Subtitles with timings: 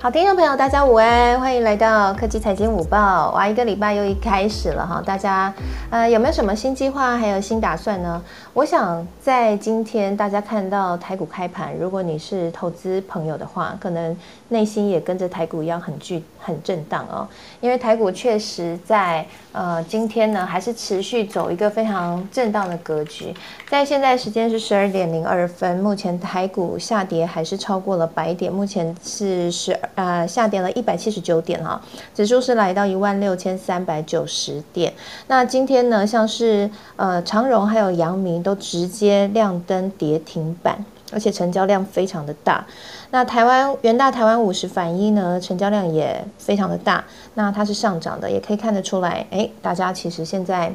[0.00, 3.32] 好，听众朋友，大家午安，欢迎来到科技财经午报。
[3.32, 5.52] 哇，一个礼拜又一开始了哈，大家
[5.90, 8.22] 呃有没有什么新计划，还有新打算呢？
[8.54, 14.16] 我想在今天大家看到台股开盘，如果你是投资朋友的话，可能
[14.50, 17.28] 内心也跟着台股一样很巨很震荡哦，
[17.60, 23.34] 因为台股确实在呃今天呢还是持续走一个非常震荡的格局。
[23.68, 29.78] 在现在时间是十二点零二分，目前台股下跌还是超过了百点，目前是十。
[29.94, 31.80] 呃，下跌了一百七十九点哈，
[32.14, 34.92] 指数是来到一万六千三百九十点。
[35.26, 42.64] 那今天呢，像是呃长荣还有阳明都直接亮灯跌停板，而且成交量非常的大。
[43.10, 47.04] 那台湾元大台湾五十反一呢，成交量也非常的大，
[47.34, 50.72] 那它是上涨的，也可以看得出来，哎，大家其实现在。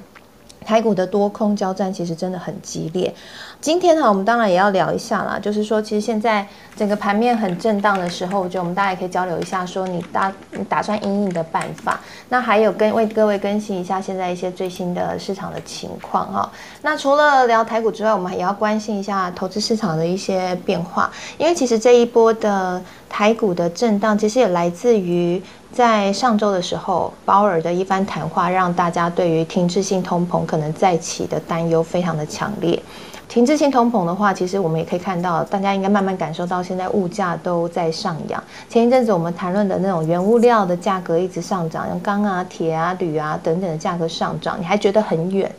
[0.64, 3.14] 台股的多空交战其实真的很激烈。
[3.62, 12.00] 今天呢，我们当然也要聊一下啦，就是说，其实现在整个盘面很震荡的时候，我觉得我们大家也可以交流一下，说你打你打算应应的办法。
[12.30, 16.52] 那还有跟为各位更新一下现在一些最新的市场的情况哈。
[16.82, 25.42] 那除了聊台股之外，我们也要关心一下投资市场的一些变化，因为其实这一波的台股的震荡，其实也来自于。
[25.74, 32.80] 在上周的时候，鲍尔的一番谈话让大家对于停滞性通膨可能再起的担忧非常的强烈。
[33.28, 38.42] 停滞性通膨的话，其实我们也可以看到，大家应该慢慢感受到，现在物价都在上扬。
[38.70, 45.52] 前一阵子我们谈论的那种原物料的价格一直上涨，像钢啊、铁啊、铝啊等等的价格上涨，你还觉得很远，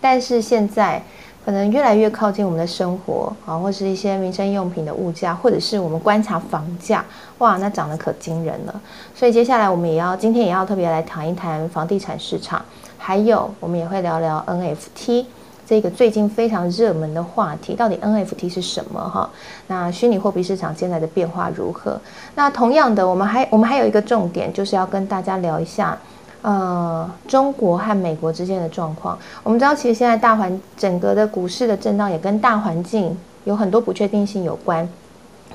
[0.00, 1.02] 但是现在。
[1.48, 7.02] 可能越来越靠近我们的生活啊，或是一些民生用品的物价，或者是我们观察房价，
[7.38, 8.80] 哇，那涨得可惊人了。
[9.14, 12.62] 所以接下来我们也要今天也要特别来谈一谈房地产市场，
[12.98, 15.24] 还有我们也会聊聊 NFT
[15.66, 19.30] 这个最近非常热门的话题，到底 NFT 是什么哈？
[19.68, 21.98] 那虚拟货币市场现在的变化如何？
[22.34, 25.96] 那同样的，我们还我们还有一个重点，就是要跟大家聊一下。
[26.42, 34.88] 呃，中国和美国之间的状况，我们知道，其实现在大环整个的股市的震荡也跟大环境有很多不确定性有关。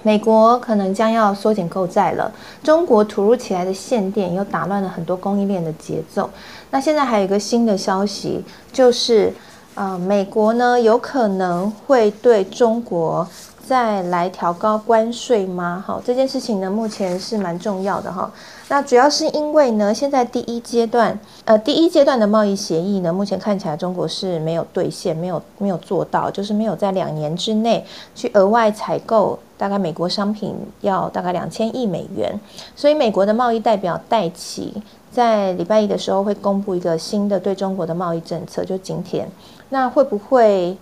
[0.02, 2.30] 美国可能将要缩减购债了，
[2.62, 6.30] 中国突如其来的限电又打乱了很多供应链的节奏。
[6.72, 9.34] 那现在还有一个新的消息，就是
[9.76, 13.26] 呃，美国呢有可能会对中国。
[13.66, 15.82] 再来调高关税吗？
[15.88, 18.30] 好，这件事情呢，目前是蛮重要的哈。
[18.74, 27.86] 那主要是因为呢，现在第一阶段，呃，第一阶段的贸易协议呢，目前看起来中国是没有兑现，没有没有做到，就是没有在两年之内
[28.16, 32.34] 去额外采购大概美国商品要大概两千亿美元。
[32.76, 34.74] 所以美国的贸易代表戴奇
[35.12, 39.30] 在礼拜一的时候会公布一个新的对中国的贸易政策，就今天，
[39.70, 40.76] 那会不会？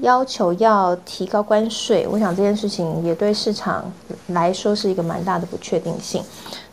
[0.00, 3.84] 要求要提高关税，我想这件事情也对市场
[4.28, 6.22] 来说是一个蛮大的不确定性。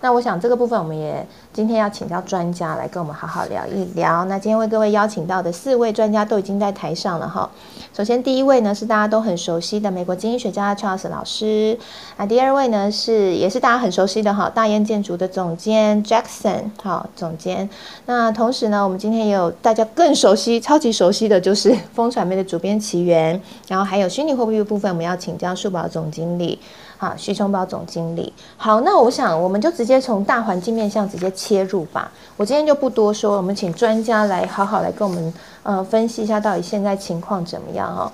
[0.06, 1.26] 那我想这个部分我们也。
[1.52, 4.26] 今天要请教专家来跟我们好好聊一聊。
[4.26, 7.50] 那今天为各位邀请到的四位专家都已经在台上了哈。
[7.96, 11.80] 首先第一位呢是大家都很熟悉的美国经济学家 Charles 老师。
[12.18, 17.68] 啊，第二位呢是也是大家很熟悉的哈，大雁建筑的总监 Jackson 好总监。
[18.06, 26.60] 那同时呢，我们今天也有大家更熟悉、超级熟悉的就是风传媒的主编奇源，然后还有虚拟货币部分，我们要请教数宝总经理。
[26.98, 28.34] 好，徐崇宝总经理。
[28.56, 32.12] 好，那我想我们就直接从大环境面向直接切入吧。
[32.38, 35.34] 我今天就不多说，我们请专家来好好来跟我们
[35.64, 38.12] 呃分析一下到底现在情况怎么样哦。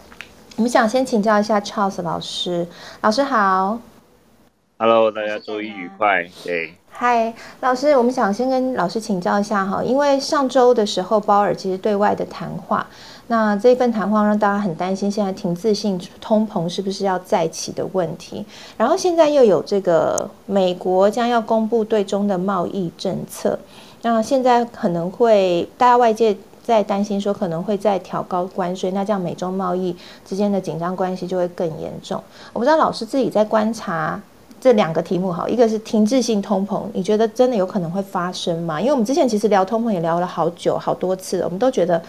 [0.58, 2.68] 我们想先请教一下 Charles 老师，
[3.02, 3.78] 老师好。
[4.78, 6.28] Hello，大家周一愉快。
[6.44, 6.75] 对。
[6.90, 12.86] 嗨，老师，我们想先跟老师请教一下哈，因为上周的时候鲍尔其实对外的谈话。
[13.31, 18.46] 那这份谈话让大家很担心，现在停滞性通膨是不是要再起的问题？
[18.75, 23.58] 然后现在又有这个美国将要公布对中的贸易政策，
[24.02, 29.95] 那现在可能会大家外界在担心说可能会再调高关税，那这样美中贸易
[30.25, 32.22] 之间的紧张关系就会更严重。
[32.51, 34.22] 我不知道老师自己在观察。
[34.60, 38.80] 这两个题目好，一个是停滞性通膨，你觉得真的有可能会发生吗？
[38.80, 42.00] 因为我们之前其实聊通膨也聊了好久好多次，我们都觉得，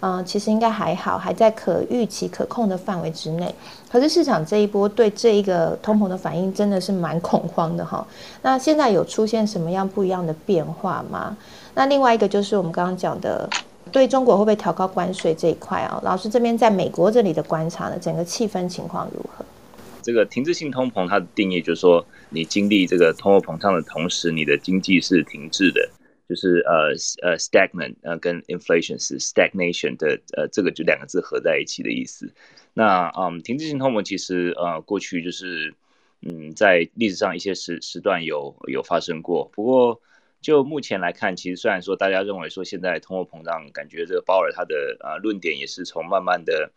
[0.00, 3.54] 嗯，其实应该还好，还在可预期可控的范围之内。
[3.90, 8.06] 可是市场这一波对这一个通膨的反应真的是蛮恐慌的哈。
[8.40, 11.36] 那现在有出现什么样不一样的变化吗？
[11.74, 13.48] 那另外一个就是我们刚刚讲的，
[13.92, 16.00] 对中国会不会调高关税这一块啊？
[16.02, 19.44] 老师这边在美国这里的观察呢，整个气氛情况如何？
[20.02, 25.90] 这个停滞性通膨，它的定义就是说，你经历这个通货膨胀的同时，你的经济是停滞的，
[26.30, 26.94] 就是呃
[27.26, 32.32] 呃 stagnant，呃跟 inflation 是 stagnation 的，呃这个就两个字合在一起的意思。
[32.72, 35.74] 那嗯，停滞性通膨其实呃过去就是
[36.22, 39.50] 嗯，在历史上一些时时段有有发生过。
[39.52, 40.00] 不过
[40.40, 46.70] 就目前来看，其实虽然说大家认为说现在通货膨胀，感觉这个鲍尔他的啊论点也是从慢慢的。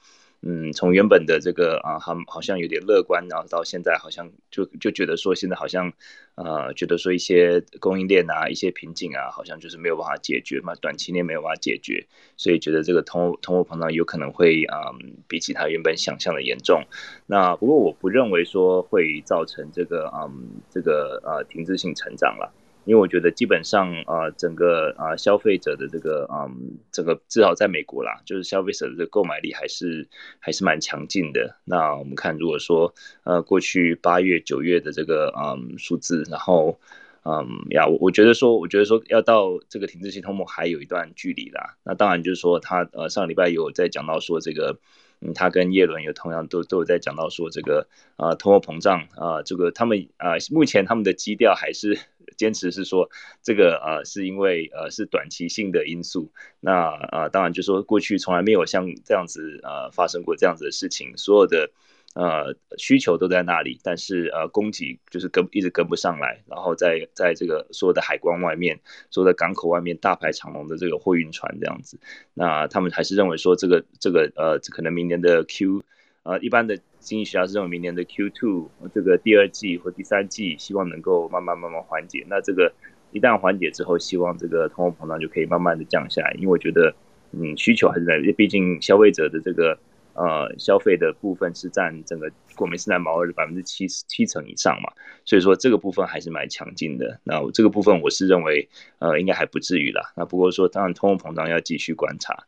[0.45, 5.93] 嗯，从原本的这个啊，好好像有点乐观，然后到现在好像就就觉得说现在好像，
[6.35, 12.05] 呃，觉得说一些供应链啊，一些瓶颈啊，好像就是没有办法解决嘛，短期内没有办法解决，
[12.35, 14.91] 所以觉得这个通通货膨胀有可能会啊，
[15.29, 16.83] 比起他原本想象的严重。
[17.25, 22.53] 那不过我不认为说会造成这个嗯，这个呃停滞性成长了。
[22.85, 30.07] 因为我觉得基本上啊，整个啊消费者的这个嗯，整个至少在美国啦，就是消费者的这个购买力还是
[30.39, 31.55] 还是蛮强劲的。
[31.65, 32.93] 那我们看，如果说
[33.23, 36.77] 呃过去八月、九月的这个嗯数字，然后
[37.23, 41.77] 嗯呀，我我觉得说，我觉得说要到这个停滞性通膨还有一段距离啦。
[41.83, 44.77] 那当然就是说，他呃上礼拜有在讲到说这个。
[45.25, 47.87] 嗯，他跟叶伦有同样都都有在讲到说这个
[48.17, 51.97] 啊通货膨胀啊，这个他们啊目前他们的基调还是
[52.37, 53.09] 坚持是说
[53.41, 61.69] 这个呃是因为呃是短期性的因素，那啊当然就说过去从来没有像这样子呃发生过这样子的事情，所有的。
[62.15, 71.97] 呃，需求都在那里，但是呃，供给就是跟一直跟不上来，然后在在这个所有的海关外面，所有的港口外面大排长龙的这个货运船这样子，
[72.35, 75.81] 那他们还是认为说这个这个呃，可能明年的 Q，
[76.21, 82.25] 呃，一般的经济学家是认为明年的 Q two 这个第二季或第三季，希望能够慢慢慢慢缓解。
[82.29, 82.73] 那这个
[83.11, 86.95] 一旦缓解之后，希望这个通货膨胀就可以慢慢的降下来，因为我觉得
[87.31, 89.77] 嗯，需求还是在，毕竟消费者的这个。
[90.15, 94.93] 呃，消费的部分是占整个国民生产毛额的百分之七十七成以上嘛，
[95.25, 97.19] 所以说这个部分还是蛮强劲的。
[97.23, 100.13] 那这个部分我是认为，呃，应该还不至于啦。
[100.15, 102.45] 那不过说，当然通货膨胀要继续观察。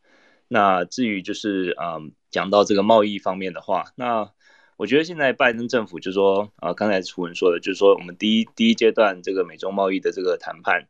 [0.48, 4.30] 那至于就是，嗯，讲到这个贸易方面的话，那
[4.78, 10.88] 我觉得现在拜登政府就说，啊，刚才楚文说的，就是说我们第一第一阶段这个美中贸易的这个谈判。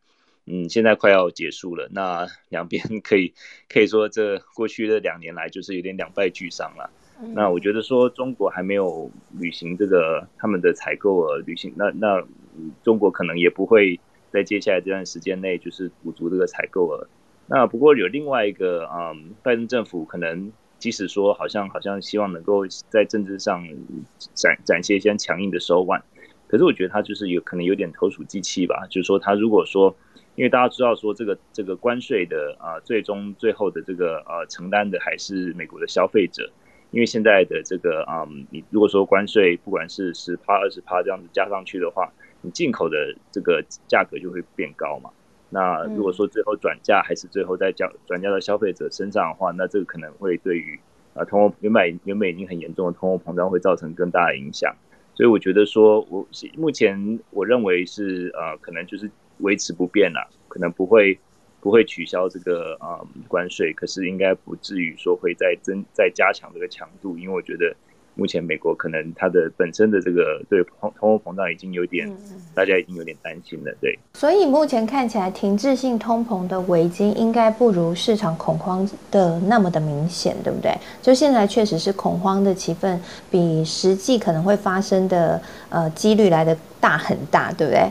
[0.48, 3.34] 嗯，现在快要结束了，那 两边可以
[3.68, 6.90] 可以说这过去的两年来就是有点两败俱伤了。
[7.34, 12.24] 那我觉得说中国还没有履行这个他们的采购额履行，那那
[12.84, 13.98] 中国可能也不会
[14.30, 17.08] 在接下来这段时间内就是补足这个采购额。
[17.48, 23.66] 那不过有另外一个嗯，拜登政府可能即使说好像好像希望能够在政治上
[24.34, 26.02] 展展现一些强硬的手腕，
[26.48, 29.96] 可是我觉得他就是有可能有点投鼠忌器吧，就是说他如果说。
[30.36, 36.52] 因为大家知道说这个这个关税的啊，最终最后的这个呃承担的还是美国的消费者，
[36.90, 42.12] 因为现在的这个啊，你如果说关税不管是十趴二十趴这样子加上去的话，
[42.42, 45.08] 你进口的这个价格就会变高嘛。
[45.50, 50.78] 那如果说最后转嫁还是最后再交转嫁到消费者身上的话，那这个可能会对于
[51.14, 54.74] 啊通货原本原本已经很严重的通货膨胀会造成更大的影响。
[55.14, 56.26] 所以我觉得说，我
[56.56, 59.10] 目前我认为是呃，可能就是。
[59.40, 61.18] 维持不变了，可能不会
[61.60, 67.76] 不会取消这个啊关税，可是应该不至于说会再增再加强这个强度，因为我觉得
[68.16, 72.10] 目前美国可能它的本身的这个对通通货膨胀已经有点，
[72.54, 73.96] 大家已经有点担心了，对。
[74.14, 80.76] 所以目前看起来停滞性通膨的危机应该不如市场恐慌的那么的明显，对不对？
[81.02, 82.98] 就现在确实是恐慌的气氛
[83.30, 87.86] 比实际可能会发生的呃几率来的大很大，对不对？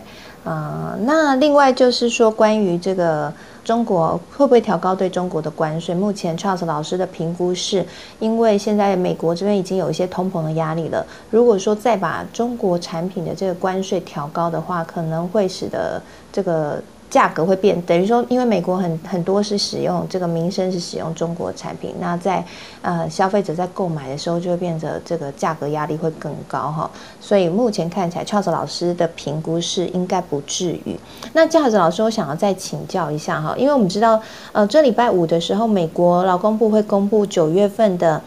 [0.46, 3.34] 啊，那另外就是说，关于这个
[3.64, 5.94] 中国会不会调高对中国的关税？
[5.94, 7.86] 目前 Charles 老师的评估是，
[8.20, 16.82] 因为现在美国这边已经有一些通膨的压力了，如果说再把中国产品的这个关税调高的话，可能会使得这个。
[17.16, 22.44] 价格会变，等于说，因为美国很很多是使用这个民生是使用中国产品，那在
[22.82, 26.92] 呃消费者在购买的时候就会变得这个价格压力会更高哈，
[27.22, 31.00] 所以目前看起来，Charles 老师的评估是应该不至于。
[31.32, 38.22] 那 Charles 老师，我想要再请教一下哈，因为我们知道，呃，这礼拜五的时候，美国劳工部会公布九月份的。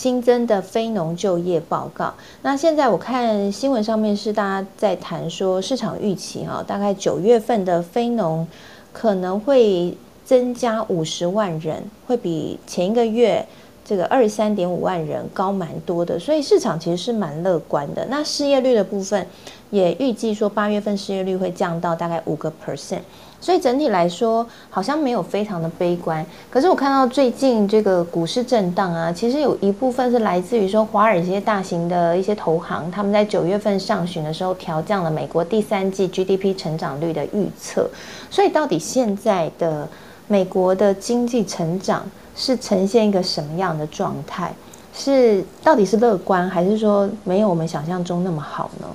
[0.00, 2.14] 新增的非农就业报告。
[2.40, 8.48] 那现在我看新闻上面是大家在谈说市场预期哈，大概九月份的非农
[8.94, 13.46] 可能会增加五十万人，会比前一个月
[13.84, 18.06] 这个二十三点五万人高蛮多的，所以市场其实是蛮乐观的。
[18.08, 19.26] 那失业率的部分
[19.68, 23.02] 也预计说八月份失业率会降到大概五个 percent。
[23.40, 26.24] 所以整体来说，好像没有非常的悲观。
[26.50, 37.88] 可是我看到最近这个股市震荡啊，其实有一部分是来自于说华尔街大型的一些投行，他们在九月份上旬的时候调降了美国第三季 GDP 成长率的预测。
[38.30, 39.88] 所以到底现在的
[40.28, 42.04] 美国的经济成长
[42.36, 44.52] 是呈现一个什么样的状态？
[44.92, 48.86] 是到底是乐观，还是说没有我们想象中那么好呢？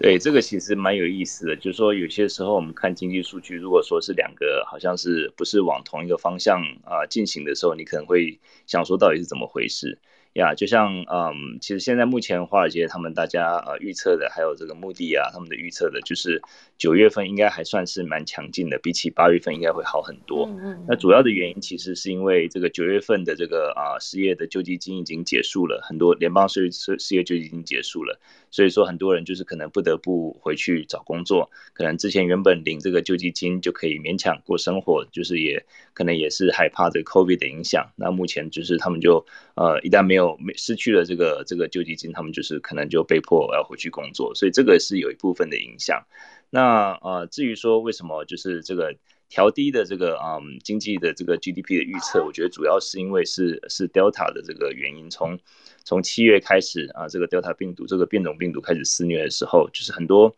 [0.00, 9.98] 对，这个其实蛮有意思的，就是说有些时候我们看经济数据，如果说是两个好像是不是往同一个方向啊进行的时候，你可能会想说到底是怎么回事。
[10.38, 16.40] 呀，就像嗯，其实现在目前华尔街他们大家呃预测的，还有这个目的啊，他们的预测的，就是
[16.78, 20.46] 九月份应该还算是蛮强劲的，比起八月份应该会好很多。
[20.46, 20.84] 嗯嗯。
[20.88, 28.20] 那主要的原因其实是因为这个九月份的这个啊失业的救济金已经结束了，很多联邦税失失业救济金结束了，
[28.52, 37.90] 所以说很多人就是可能不得不回去找工作，可能之前原本领这个救济金就可以勉强过生活，就是也可能也是害怕这个 COVID 的影响。
[37.96, 39.26] 那目前就是他们就
[39.58, 46.06] 呃一旦没有没失去了这个这个救济金，他们就是可能就被迫要回去工作，所以这个是有一部分的影响。
[46.48, 48.94] 那呃，至于说为什么就是这个
[49.28, 55.38] 调低的这个嗯经济的这个 GDP 的预测，我觉得主要是因为是是 Delta 的这个原因，从
[55.82, 60.36] 从七月开始啊，这个 Delta 病毒这个变种病毒开始肆虐的时候，就是很多。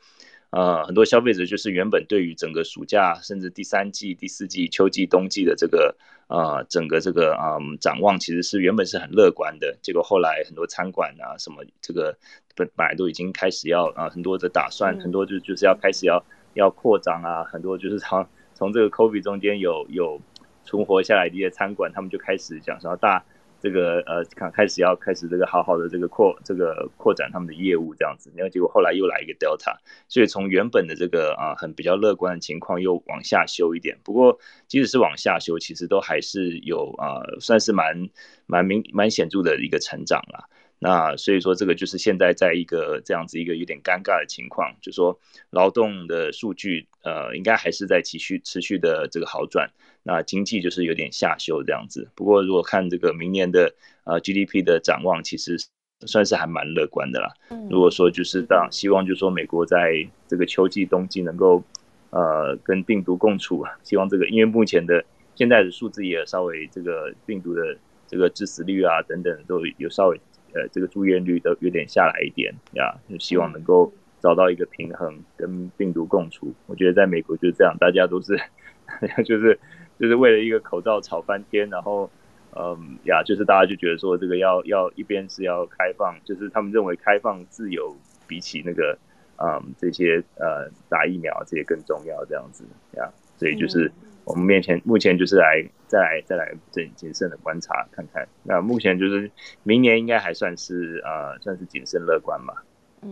[0.50, 9.78] 呃，很多消费者就是原本对于整个暑假，甚至第三季、第四季、秋季、冬季的这个呃整个这个嗯展望，其实是原本是很乐观的。
[9.80, 12.18] 结果后来很多餐馆啊，什么这个
[12.56, 20.20] 本本来都已经开始要啊很多的打算，很多就就是要开始要要扩张啊，很多就是从从这个 COVID 中间有有
[20.64, 23.24] 存活下来的一些餐馆，他们就开始讲说大。
[23.60, 29.76] 这个呃，开开始要开始这个好好的这个扩这个扩展他们的业务这样子，然后结果后来又来一个 Delta，
[30.08, 33.98] 所以从原本的这个啊很比较乐观的情况又往下修一点。
[34.02, 38.08] 不过即使是往下修，其实都还是有啊算是蛮
[38.46, 40.48] 蛮明蛮显著的一个成长啦。
[40.82, 45.20] 那所以说这个就是现在在一个这样子一个有点尴尬的情况，就说
[45.50, 49.70] 劳动的数据呃应该还是在持续持续的这个好转。
[50.02, 55.58] 那经济就是有点下修这样子，不过如果看这个明年的呃 GDP 的展望，其实
[56.06, 57.28] 算是还蛮乐观的啦。
[57.68, 61.62] 如果说就是当希望就是说美国在这个秋季冬季能够
[62.08, 67.76] 呃跟病毒共处，希望这个因为目前的现在的数字也稍微这个病毒的
[68.08, 70.18] 这个致死率啊等等都有稍微
[70.54, 76.54] 呃这个住院率都有点下来一点呀，就希望能够找到一个平衡跟病毒共处。
[76.66, 78.38] 我觉得在美国就是这样，大家都是
[79.24, 79.58] 就是。
[80.00, 82.10] 就是为了一个口罩吵翻天，然后，
[82.56, 87.94] 嗯呀，就是大家就觉得说这个要要一边是要开放，就是他们认为开放自由
[88.26, 88.96] 比起那个，
[89.36, 92.64] 嗯，这些呃打疫苗这些更重要这样子
[92.96, 93.92] 呀，所以就是
[94.30, 99.30] 我们面前目前就是来再来再来谨谨慎的观察看看，那目前就是
[99.62, 102.64] 明年应该还算是呃算是谨慎乐观吧，
[103.02, 103.10] 嗯。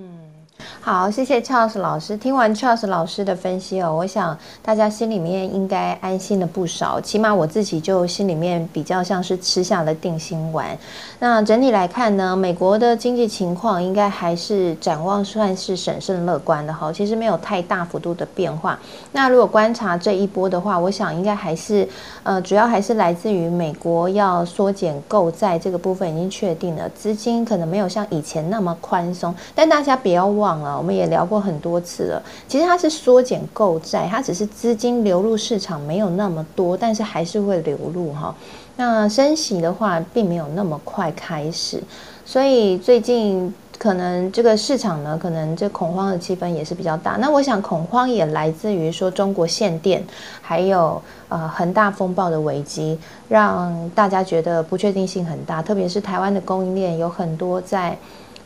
[0.80, 2.16] 好，谢谢 Charles 老师。
[2.16, 7.00] 听完 Charles 老师的分析哦，我想大家心里面应该安心了不少。
[7.00, 10.76] 起码我自己就心里面比较像是吃下了定心丸。
[11.20, 16.92] 那整体来看呢，美国的经济情况应该还是展望算是审慎乐观的哈。
[16.92, 18.78] 其实没有太大幅度的变化。
[19.12, 21.86] 那如果观察这一波的话，我想应该还是
[22.22, 29.34] 呃，主要还是来自于美国要缩减购债这个部分已经确定了，资金可能没有像以前那么宽松。
[29.54, 30.58] 但大大家不要忘。
[30.60, 32.20] 了，我们也聊过很多次了。
[32.48, 38.34] 其实它是缩减购债，它只是资金流入市场没有那么多，但是还是会流入哈。
[38.74, 41.80] 那升息的话，并没有那么快开始，
[42.24, 47.12] 所以最近可能这个市场呢，可能这恐慌的气氛也是比较大。
[47.12, 50.04] 那我想恐慌也来自于说中国限电，
[50.42, 57.96] 还有呃恒大风暴的危机，让大家觉得不确定性很大，特别是台湾的供应链有很多在。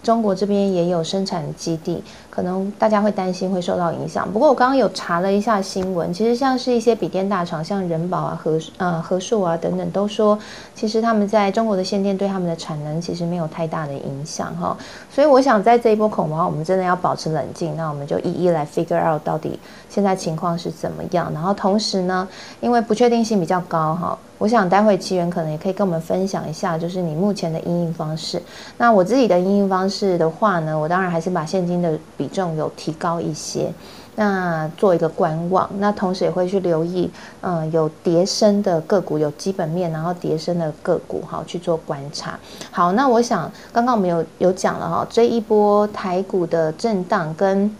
[0.03, 2.03] 中国这边也有生产基地。
[2.35, 10.39] 可能大家会担心会受到影响，不过我刚刚有查了一下新闻，其实像是一些笔电大厂，像人保啊、和呃和硕啊等等，都说
[10.75, 14.75] 其实他们在中国的限电对他们的产能其实没有太大的影响哈。
[15.11, 19.59] 所以我想在这一波恐慌，我们真的要保持冷静，那我们就一一来 figure out 到底
[19.91, 21.31] 现在情况是怎么样。
[21.35, 22.27] 然后同时呢，
[22.63, 28.41] 因为不确定性比较高哈，我想待会奇源可能也可以跟我们分享一下，就是你目前的应用方式。
[28.79, 31.93] 那我自己的应用方式的话呢，我当然还是把现金的。
[32.23, 33.73] 比重有提高一些，
[34.15, 37.11] 那做一个观望，那同时也会去留意，
[37.41, 42.39] 嗯，有叠升的个股，有基本面，然后叠升的个股，哈，去做观察。
[42.71, 47.77] 好，那我想刚刚我们有有讲了哈，这一波台股的震荡跟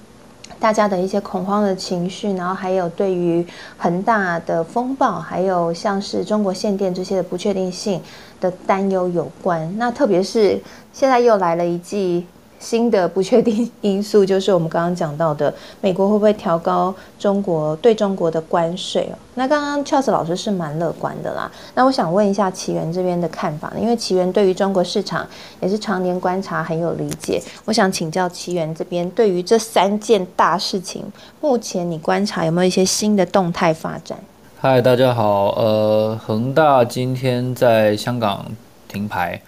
[0.59, 3.47] 大家的一些恐慌的情绪，然后还有对于
[3.79, 8.03] 恒大的风暴，还有像是中国限电这些的不确定性
[8.41, 9.73] 的担忧有关。
[9.79, 10.61] 那特别是
[10.93, 12.27] 现在又来了一季。
[12.63, 19.19] 新的不确定因素，就是我们刚刚讲到的，美国会不会调高中国对中国的关税哦？
[19.35, 21.51] 那刚刚 Charles 老师是蛮乐观的啦。
[21.75, 23.75] 那我想问一下奇源这边的看法呢？
[23.81, 25.27] 因为奇源对于中国市场
[25.61, 31.05] 也是常年观察很有理解，我想请教奇源这边对于这三件大事情，
[31.41, 34.17] 目前你观察有没有一些新的动态发展？
[34.61, 35.51] 嗨，大家好。
[35.57, 38.47] 呃，恒大今天在香港
[38.87, 39.43] 停牌，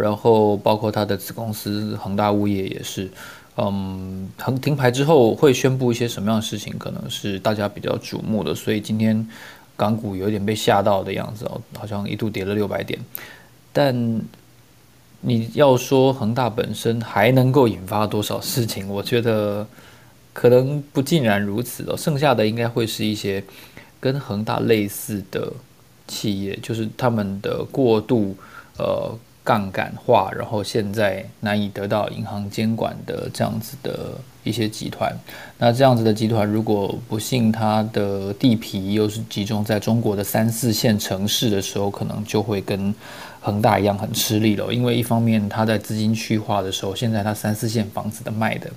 [0.00, 3.10] 然后包括它的子公司恒大物业也是，
[3.56, 8.54] 嗯，恒停牌之后会宣布一些什么样的事情，可能是大家比较瞩目的。
[8.54, 9.28] 所以今天
[9.76, 12.98] 港股有点被吓到的样子哦，好像一度跌了六百点。
[13.72, 13.94] 但
[15.20, 19.66] 你要说恒大本身还能够引发多少事情，我觉得
[20.32, 21.96] 可能不尽然如此哦。
[21.96, 23.44] 剩下的应该会是一些。
[24.02, 25.52] 跟恒大类似的
[26.08, 28.34] 企业，就是他们的过度
[28.78, 29.14] 呃
[29.50, 34.12] 杠杆化，然后现在难以得到银行监管的这样子的
[34.44, 35.12] 一些集团。
[35.58, 42.94] 那这样子的集团，如果不幸它的地皮又是集中在中国的三四线城市的时候，可能就会跟
[43.40, 44.72] 恒大一样很吃力了。
[44.72, 48.70] 因为一方面它在资金去化的时候，现在它三四线房子的卖的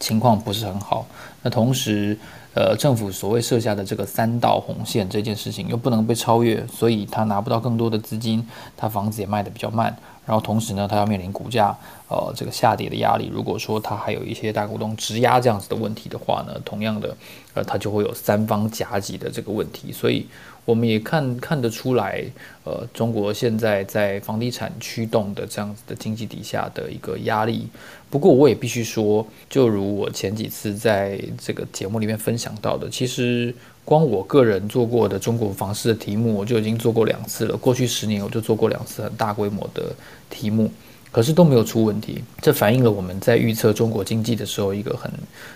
[0.00, 1.06] 情况不是很好。
[1.40, 2.18] 那同时，
[2.54, 9.96] 呃，政府所谓设下的这个三道红线这件事情又不能被超越，所以他拿不到更多的资金，他房子也卖得比较慢。
[10.26, 11.76] 然后同时呢，他要面临股价
[12.08, 13.30] 呃这个下跌的压力。
[13.32, 17.16] 如果说他还有一些大股东质押这样子的问题的话呢，同样的，
[17.54, 19.92] 呃，他就会有三方夹击的这个问题。
[19.92, 20.26] 所以。
[20.64, 22.24] 我们也看看得出来，
[22.64, 27.66] 呃，中国现在在房地产驱动的这样子的经济底下的一个压力。
[28.08, 37.56] 不过，我也必须说，就如我前几次在这个节目里面分享到的，其实光我个人做过的中国房市的题目，我就已经做过两次了。
[37.56, 39.94] 过去十年，我就做过两次很大规模的
[40.28, 40.70] 题目。
[41.12, 45.10] 可是都没有出问题，这反映了我们在预测中国经济的时候一个很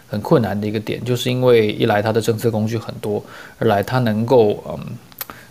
[0.09, 3.25] 很困难的一个点，就是因为一来它的政策工具很多，
[3.59, 4.79] 二来它能够嗯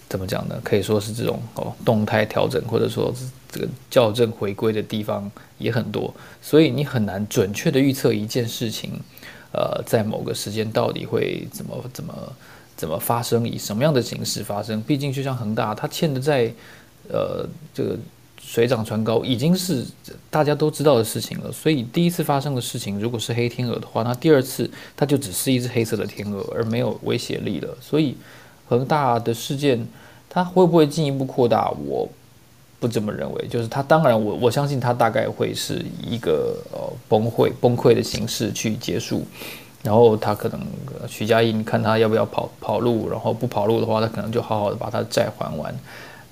[0.10, 0.60] 怎么讲呢？
[0.62, 3.14] 可以说是这种哦动态调整或者说
[3.50, 8.92] 这个校正回归的地方也很多，所以你很难准确的预测一件事情，
[9.54, 12.14] 呃，在某个时间到底会怎么怎么
[12.76, 14.82] 怎么发生，以什么样的形式发生？
[14.82, 16.52] 毕竟就像恒大，它欠的债，
[17.08, 17.98] 呃，这个。
[18.46, 19.84] 水涨船高已经是
[20.30, 27.76] 大家都知道的事情了，所以第一次发生的事情如果是黑天鹅的话，那第二次它就只是一只黑色的天鹅，而没有威胁力了。
[27.82, 28.16] 所以
[28.68, 29.88] 恒大的事件
[30.30, 31.72] 它会不会进一步扩大？
[31.88, 32.08] 我
[32.80, 33.48] 不这么认为。
[33.48, 39.26] 就是它当然，我我相信它大概会是一个呃崩溃崩溃的形式去结束，
[39.82, 40.60] 然后他可能
[41.08, 45.74] 徐家印看他要不要跑跑路，然后不跑路的话，他可能就好好的把他债还完。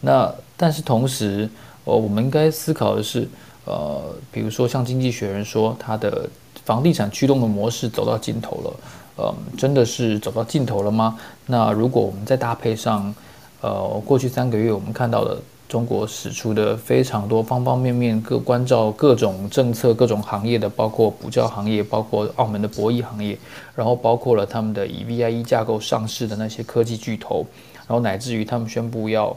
[0.02, 1.50] 那但是同时。
[1.84, 3.28] 呃，我们应该思考的是，
[3.66, 6.30] 呃，比如说像经济学人说，它的
[6.64, 8.74] 房地产驱动的模式走到尽头了，
[9.16, 11.18] 呃，真的是走到尽头了吗？
[11.48, 13.14] 那如果我们再搭配上，
[13.62, 23.38] 呃，过去三个月我们看到的中国使出的非常多方方面面各关照各种政策、各种行业的，包括补教行业，包括澳门的博弈行业，
[23.76, 27.46] 然后包括了他们的以 VIE 架构上市的那些科技巨头，
[27.88, 29.36] 然后乃至于他们宣布要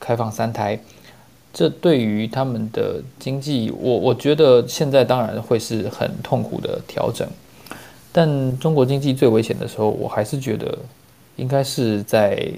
[0.00, 0.78] 开放三胎。
[1.58, 7.26] 这对于他们的经济，我我觉得现在当然会是很痛苦的调整。
[8.12, 10.78] 但中国经济最危险的时候，我还是觉得
[11.34, 12.48] 应该是在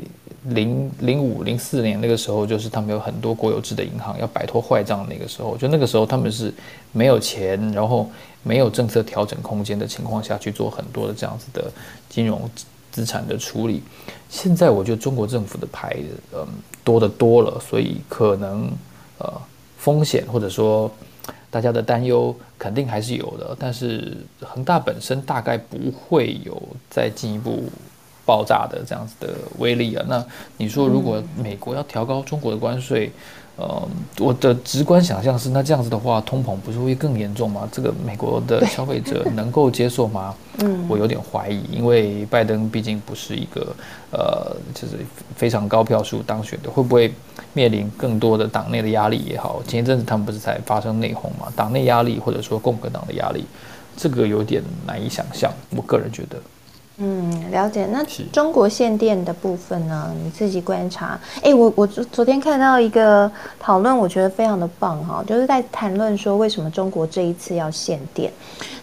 [0.48, 6.52] 零零五零四年那个时候，就是他们有很多国有制的银行要摆脱坏账那个时候，就那个时候他们是
[6.92, 8.06] 没有钱，然后
[8.42, 11.72] 没有政策调整空间的情况下去做很多的这样子的
[12.10, 12.42] 金融
[12.92, 13.82] 资产的处理。
[14.28, 15.96] 现在我觉得中国政府的牌，
[16.34, 16.46] 嗯。
[16.82, 18.68] 多的多了，所以可能
[19.20, 19.40] 呃
[19.78, 20.90] 风险或者说
[21.50, 27.64] 大家的担忧肯定还是有的，但是恒大本身大概不会有再进一步
[28.30, 30.04] 爆炸的这样子的威力啊。
[30.08, 30.24] 那
[30.56, 33.10] 你说如果美国要调高中国的关税？
[33.56, 33.88] 呃，
[34.18, 37.68] 我的直观想象是，那这样子的话，通膨不是会更严重吗？
[37.70, 40.34] 这个美国的消费者能够接受吗？
[40.60, 43.76] 嗯，我有点怀疑，因为拜登毕竟不是一个
[44.12, 45.04] 呃，就是
[45.36, 47.12] 非常高票数当选的，会不会
[47.52, 49.62] 面临更多的党内的压力也好？
[49.66, 51.52] 前一阵子他们不是才发生内讧嘛？
[51.54, 53.44] 党内压力或者说共和党的压力，
[53.94, 55.52] 这个有点难以想象。
[55.76, 56.40] 我个人觉得。
[57.02, 57.86] 嗯，了解。
[57.86, 60.12] 那中国限电的部分呢？
[60.22, 61.18] 你自己观察。
[61.42, 68.30] 哎，我我昨昨天看到一个讨论，我觉得非常的棒哈，就是在谈论说为什么中国这一次要限电。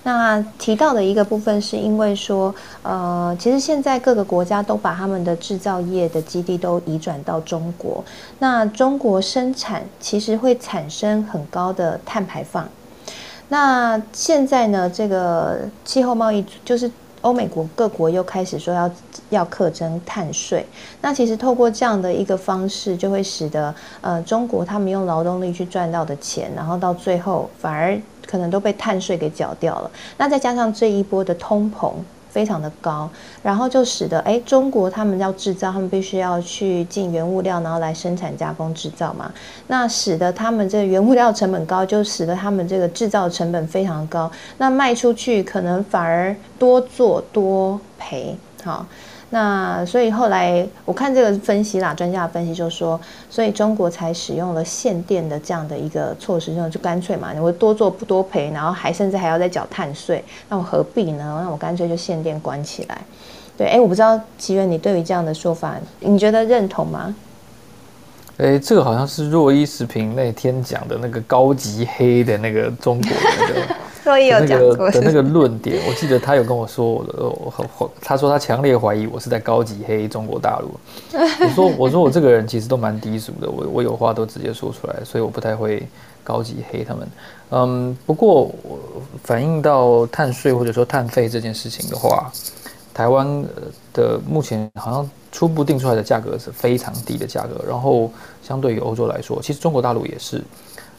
[0.01, 8.03] 那提到的一个部分是因为说，呃，其实现在各个国家都把他们的制造业的基地都移转到中国。
[8.39, 12.67] 那中国生产其实会产生很高的碳排放。
[13.49, 16.89] 那现在呢，这个气候贸易就是
[17.21, 18.91] 欧美国各国又开始说要
[19.29, 20.65] 要课征碳税。
[21.01, 29.91] 那其实透过这样的一个方式，就会使得呃中国他们用劳动力去赚到的钱，然后到最后反而可能都被碳税给缴掉了。
[30.17, 31.91] 那再加上这一波的通膨。
[32.37, 33.09] 非常的高，
[33.41, 39.33] 然后就使得哎，中国他们要制造，他们必须要去进原物料，然后来生产加工制造嘛。
[39.65, 44.31] 那使得他们这原物料成本高，就使得他们这个制造成本非常高。
[44.59, 48.85] 那卖出去可能反而多做多赔，好。
[49.29, 61.41] 那所以后来我看这个分析啦，专家的分析就说，所以中国才使用了限电的这样的一个措施，就就干脆嘛，我多做不多赔，然后还甚至还要再缴碳税，那我何必呢？
[61.43, 63.01] 那我干脆就限电关起来。
[63.57, 67.13] 对，哎，我不知道奇源，你对于这样的说法，你觉得认同吗？
[68.37, 73.61] 哎，这个好像是若一食品那天讲的那个高级黑的那个中国那个。
[74.07, 80.71] 那个的那个论点，我记得他有跟我说，我我他说他强烈怀疑我是在高级黑中国大陆。
[81.41, 85.85] 我说我说我这个人其实都蛮低俗的，我我有话都直接说出来，所以我不太会
[86.23, 87.07] 高级黑他们。
[87.49, 88.49] 嗯，不过
[89.25, 92.31] 反映到碳税或者说碳费这件事情的话，
[92.97, 93.45] 台湾
[93.93, 100.43] 的目前好像初步定出来的价格是非常低的价格，然后相对于欧洲来说，其实中国大陆也是，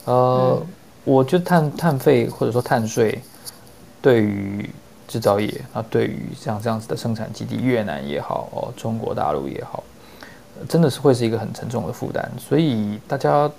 [0.04, 0.62] 呃。
[1.04, 3.18] 我觉得碳碳费或者说碳税，
[4.02, 4.68] 对于
[5.06, 9.82] 制造业啊，对于像这样子的生产基地，越南也好哦，中国大陆也好，
[10.68, 12.30] 真的是会是一个很沉重的负担。
[12.38, 13.50] 所以大家，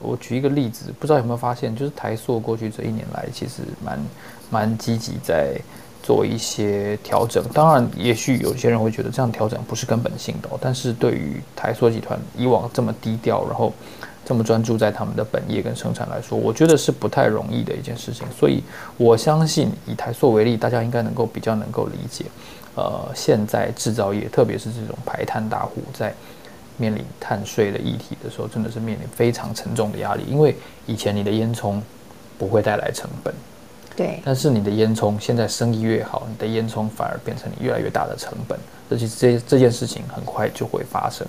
[0.00, 4.00] 我举一个例子，不知道有没有发现，就是台塑过去这一年来，其实蛮
[4.48, 5.60] 蛮积极在
[6.02, 7.44] 做一些调整。
[7.52, 13.72] 当然，也许有些人会觉得这样调整不是根本性的，但是对于台塑集团以往这么低调，然后。
[14.24, 18.26] 这么专注在他们的本业跟生产来说，我觉得是不太容易的一件事情。
[18.38, 18.62] 所以
[18.98, 22.26] 我相信以台塑为例，大家应该能够比较能够理解，
[22.74, 26.12] 呃，现在制造业，特别是这种排碳大户，在
[26.76, 30.22] 面临碳税的议题的时候，真的是面临非常沉重的压力。
[30.28, 31.80] 因为以前你的烟囱
[32.36, 33.32] 不会带来成本，
[33.98, 38.56] 对，但是你的烟囱现在生意越好，你的烟囱反而变成你越来越大的成本，
[38.88, 41.26] 而且这这件事情很快就会发生。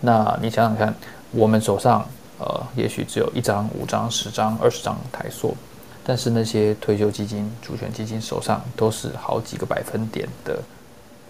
[0.00, 0.94] 那你想想看，
[1.30, 2.06] 我们手上。
[2.38, 5.54] 呃，也许只有一张、五张、十张、二十张台塑，
[6.02, 10.58] 但是那些退休基金、主权基金手上都是好几个百分点的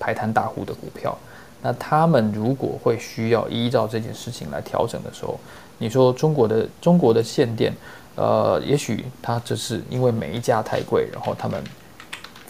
[0.01, 1.15] 排摊大户的股票。
[1.61, 5.39] 那他们如果会需要依照这件事情来调整的时候，
[5.77, 7.75] 你说中国的中国的限电，
[8.15, 11.63] 呃，也许它只是因为煤价太贵，然后他们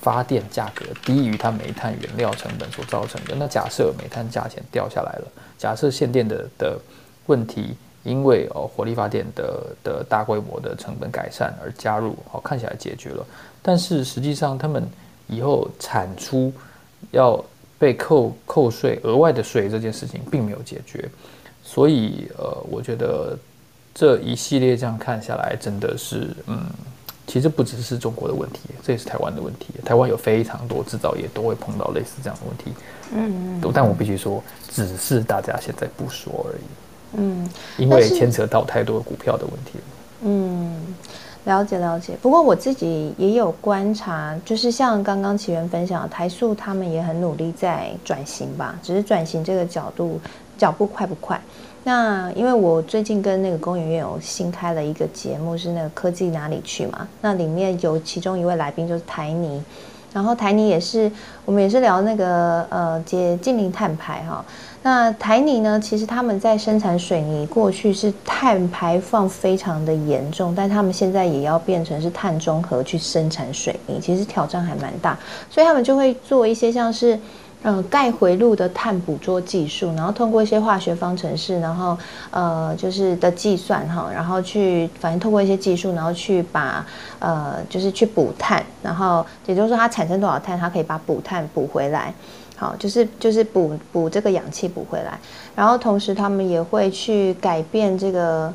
[0.00, 3.34] 发电价格低于它煤炭原料成本所造成的。
[3.34, 5.26] 那假设煤炭价钱掉下来了，
[5.58, 6.78] 假设限电的的
[7.26, 7.76] 问题。
[8.04, 13.24] 因为哦，火力发电的的大规模的成本改善而加入，哦，看起来解决了。
[13.62, 14.84] 但是实际上，他们
[15.28, 16.52] 以后产出
[17.12, 17.40] 要
[17.78, 21.08] 被扣扣税、额外的税这件事情并没有解决。
[21.62, 23.38] 所以呃，我觉得
[23.94, 26.64] 这一系列这样看下来，真的是嗯，
[27.26, 29.68] 其实不只是中国的问题，这也是台湾的问题。
[29.84, 32.72] 台湾有非常多制造业都会碰到类似这样的问题。
[33.14, 33.72] 嗯嗯。
[33.74, 36.62] 但我必须说，只是大家现在不说而已。
[37.14, 39.78] 嗯，因为牵扯到太多股票的问题
[40.22, 40.94] 嗯，
[41.44, 42.14] 了解了解。
[42.22, 50.18] 不过我自己也有观察，就是像刚刚起源分享，台塑他们也很努力在转型吧，只是转型这个角度
[50.56, 51.38] 脚步快不快？
[51.84, 57.08] 那因为我最近跟那个公园院有新开了一个节目，是那个科技哪里去嘛？
[57.20, 59.62] 那里面有其中一位来宾就是台泥，
[60.12, 61.10] 然后台泥也是
[61.44, 64.44] 我们也是聊那个呃接近零碳排哈。
[64.84, 65.78] 那台泥呢？
[65.78, 75.16] 其实他们在生产水泥，过去是碳排放非常的严重，但他们现在也要变成是碳中和去生产水泥，其实挑战还蛮大，
[75.48, 77.16] 所以他们就会做一些像是，
[77.64, 81.96] 嗯，钙回路的碳捕捉技术，然后通过一些化学方程式，然后
[82.30, 86.84] 呃，就是的计算哈，然后去反正通过一些技术，然后去把
[87.20, 92.12] 呃，就是去补碳，然后也就是说它产生多少碳，它可以把补碳补回来。
[92.56, 95.18] 好，就是就是补补这个氧气补回来，
[95.56, 98.52] 然后同时他们也会去改变这个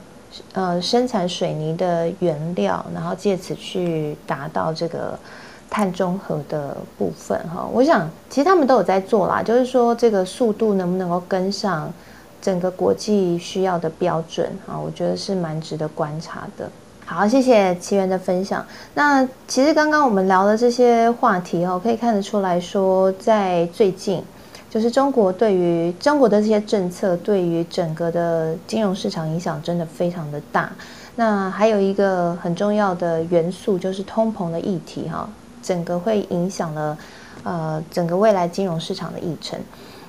[0.54, 5.20] 呃生产水泥的原料，然后借此去达到这个
[5.70, 7.68] 碳中和的部分哈。
[7.72, 11.92] 我想其实他们都有在做啦，就是说这个速度能不能够跟上
[12.42, 14.78] 整个国际需要的标准啊？
[14.78, 16.70] 我觉得是蛮值得观察的。
[17.06, 18.66] 好，谢谢奇缘的分享。
[18.94, 24.22] 那其实刚刚我们聊的这些话题哦，可以看得出来说，在最近，
[24.70, 30.70] 就是中国对于中国的这些政策，对于整个的金融市场影响真的非常的大。
[31.16, 35.30] 那还有一个很重要的元素就是通膨的议题哈，
[35.68, 36.98] 整个会影响了
[37.44, 39.60] 呃整个未来金融市场的议程。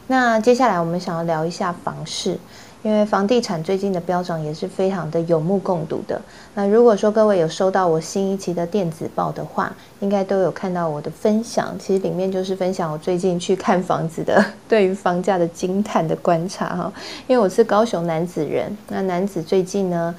[0.07, 2.39] 那接下来我们想要聊一下房市。
[2.85, 6.19] 因为房地产最近的飙涨也是非常的有目共睹的。
[6.55, 11.75] 那如果说各位有收到我新一期的电子报的话，应该都有看到我的分享。
[11.77, 16.93] 其实里面就是分享我最近去看房子的 对于房价的惊叹的观察哈。
[17.27, 20.15] 因为我是高雄男子人，那男子最近呢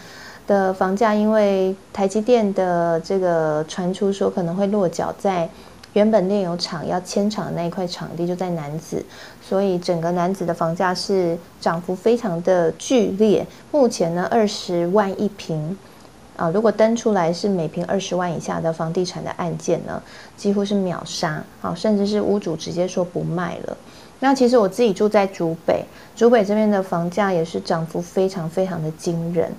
[0.49, 5.47] 的房价，因为台积电的这个传出说可能会落脚在。
[5.93, 9.03] 原本炼油厂要迁厂的那一块场地就在南子，
[9.41, 13.43] 所以整个南子的房价是涨幅非常的剧烈。
[13.71, 15.75] 目前呢，二十万一平，
[16.37, 19.99] 啊，如果登出来是每平二十万以下的房地产的案件呢，
[20.37, 23.75] 几乎是秒杀，啊，甚至是屋主直接说不卖了。
[24.19, 25.83] 那其实我自己住在竹北，
[26.15, 29.51] 竹北这边的房价也是涨幅非常非常的惊人。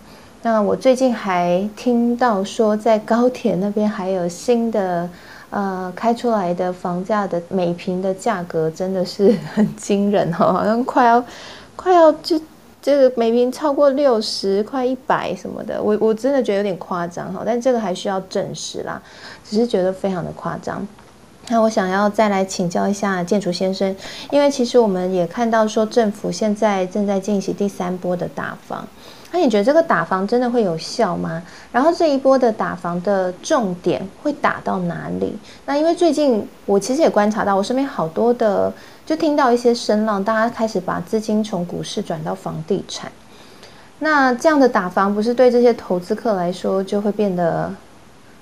[0.42, 5.08] 那我最近还听到说，在高铁那边还有新的。
[5.52, 11.24] 呃，开出来的房价的每平的价格真的是很惊人哦， 好像快要
[11.74, 12.40] 快要就
[12.80, 19.02] 这个每平超过六十快一百什么的，我我真的觉得有点夸张哈，但这个还需要证实啦，
[19.44, 20.86] 只是觉得非常的夸张。
[21.48, 23.92] 那我想要再来请教一下建筑先生，
[24.30, 28.86] 因为其实我们也看到说政府现在正在进行第三波的打房。
[29.32, 31.42] 那你觉得这个打房真的会有效吗？
[31.70, 35.32] 然后这一波的打房的重点会打到哪里？
[35.64, 38.72] 那因为最近我其实也观察到，我身边好多的
[39.06, 43.10] 就听到一些声浪，大家开始把资金从股市转到房地产。
[44.00, 47.72] 那这样的打房不是对这些投资客来说就会变得，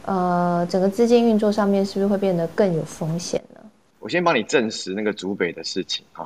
[0.07, 3.61] 呃，整个资金运作上面是不是会变得更有风险呢？
[3.99, 6.25] 我先帮你证实那个竹北的事情哈。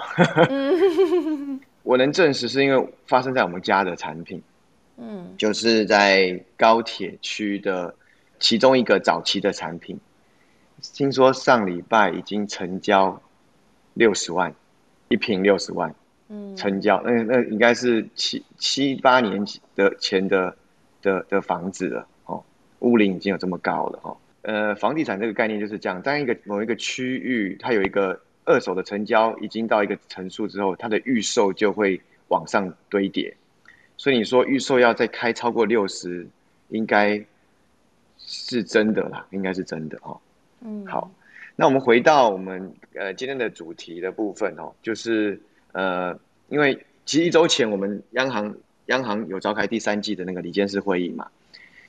[1.83, 4.40] 我能证实是因为发生在我们家的产品。
[5.04, 7.92] 嗯，就是在高铁区的
[8.38, 9.98] 其中一个早期的产品，
[10.80, 13.20] 听说上礼拜已经成交
[13.94, 14.54] 六十万
[15.08, 15.92] 一平，六十万，
[16.28, 20.56] 嗯，成交那那应该是七七八年的前的
[21.02, 22.44] 的的房子了哦，
[22.78, 33.36] 屋龄已经有这么高了哦，呃，房地产这个概念就是这样，当一个某一个区域它有一个二手的成交已经到一个层数之后，它的预售就会往上堆叠。
[34.02, 36.26] 所以你说预售要再开超过六十，
[36.70, 37.24] 应该
[38.18, 40.18] 是真的啦，应该是真的哦。
[40.60, 41.08] 嗯，好，
[41.54, 48.52] 那我们回到我们呃今天的主题的部分哦，就是呃，因为其实一周前我们央行
[48.86, 51.28] 央行有召开第三季的那个理监事会议嘛，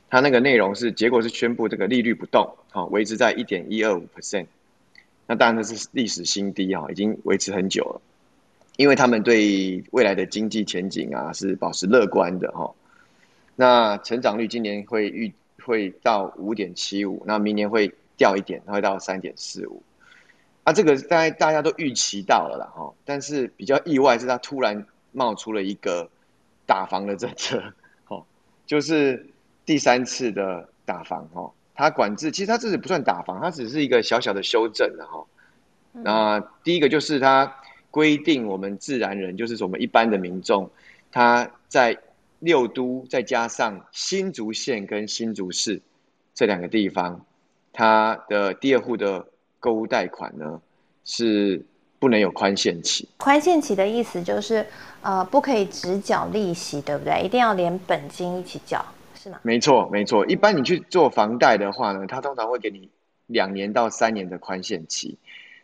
[0.07, 4.45] 它那个内容是结果是宣布这个利率不动，好，维持在一点一二五 percent，
[5.25, 8.01] 那当然那是历史新低啊，已经维持很久了。
[8.75, 12.73] 因为他们对未来的经济前景啊是保持乐观的哈，
[13.55, 15.31] 那成长率今年会预
[15.63, 19.83] 会到五点七五，那明年会掉一点，会到三点四五，
[20.63, 26.09] 啊，这个大概大家都预期到了啦哈，但是比较意外是它突然冒出了一个
[26.65, 27.61] 打房的政策，
[28.07, 28.25] 哦，
[28.65, 29.23] 就是
[29.67, 35.23] 第三次的打房哈，它管制其实它这是不算打房，它只是一个小小的修正的哈，
[35.91, 37.55] 那第一个就是它。
[37.93, 40.67] 规定我们自然人，就是我们一般的民众，
[41.11, 41.95] 他在
[42.39, 45.79] 六都再加上新竹县跟新竹市
[46.33, 47.23] 这两个地方，
[47.71, 49.27] 他的第二户的
[49.59, 50.59] 购物贷款呢
[51.05, 51.63] 是
[51.99, 53.07] 不能有宽限期。
[53.17, 54.65] 宽限期的意思就是，
[55.03, 57.21] 呃，不可以只缴利息，对不对？
[57.21, 59.39] 一定要连本金一起缴，是吗？
[59.43, 60.25] 没错，没错。
[60.25, 62.89] 一般你去做房贷的话呢，他通常会给你
[63.27, 65.15] 两年到三年的宽限期。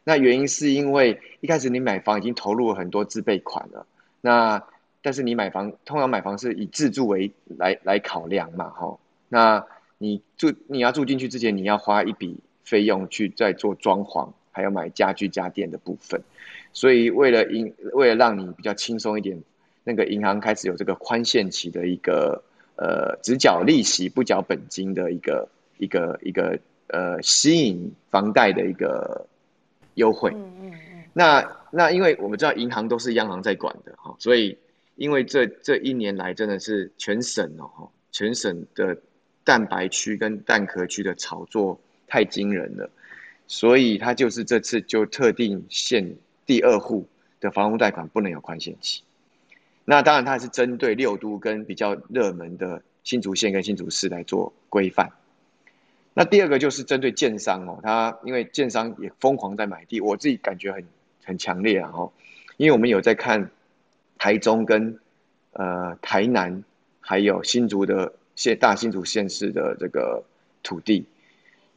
[0.04, 3.86] 那原因是因为一开始你买房已经投入了很多自备款了，
[4.22, 4.64] 那
[5.02, 9.66] 但是你买房通常买房是以自住为来来考量嘛，哈，那
[9.98, 16.20] 你住你要住进去之前，你要花一笔费用去再做装潢，还要买家具家电的部分，
[16.74, 19.40] 所以为了银为了让你比较轻松一点，
[19.84, 22.42] 那个银行开始有这个宽限期的一个
[22.78, 26.58] 呃只缴利息不缴本金的一个一个一个
[26.88, 29.28] 呃吸引房贷的一个。
[30.00, 34.58] 优惠，嗯嗯嗯，那那因为我们知道银行都是央行在管的哈，所以
[34.96, 38.98] 因为这这一年来真的是全省哦，全省的
[39.44, 42.90] 蛋白区跟蛋壳区的炒作太惊人了，
[43.48, 47.06] 所以他就是这次就特定限第二户
[47.40, 49.04] 的房屋贷款不能有宽限期，
[49.86, 55.12] 那当然它是针对六都跟比较热门的新竹县跟新竹市来做规范。
[56.14, 60.84] 那第二个就是针对建商哦，他因为建商也疯狂在买地，我自己感觉很
[61.24, 62.12] 很强烈啊哈，
[62.58, 63.50] 因为我们有在看
[64.18, 65.00] 台中跟
[65.54, 66.64] 呃台南
[67.00, 70.24] 还有新竹的县大新竹县市的这个
[70.62, 71.06] 土地，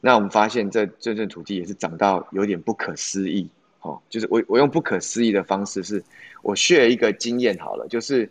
[0.01, 3.47] 那我们发现这这阵土地也是涨到有点不可思议，
[3.81, 6.03] 哦，就是我我用不可思议的方式，是
[6.41, 8.29] 我 share 一个经验好了，就是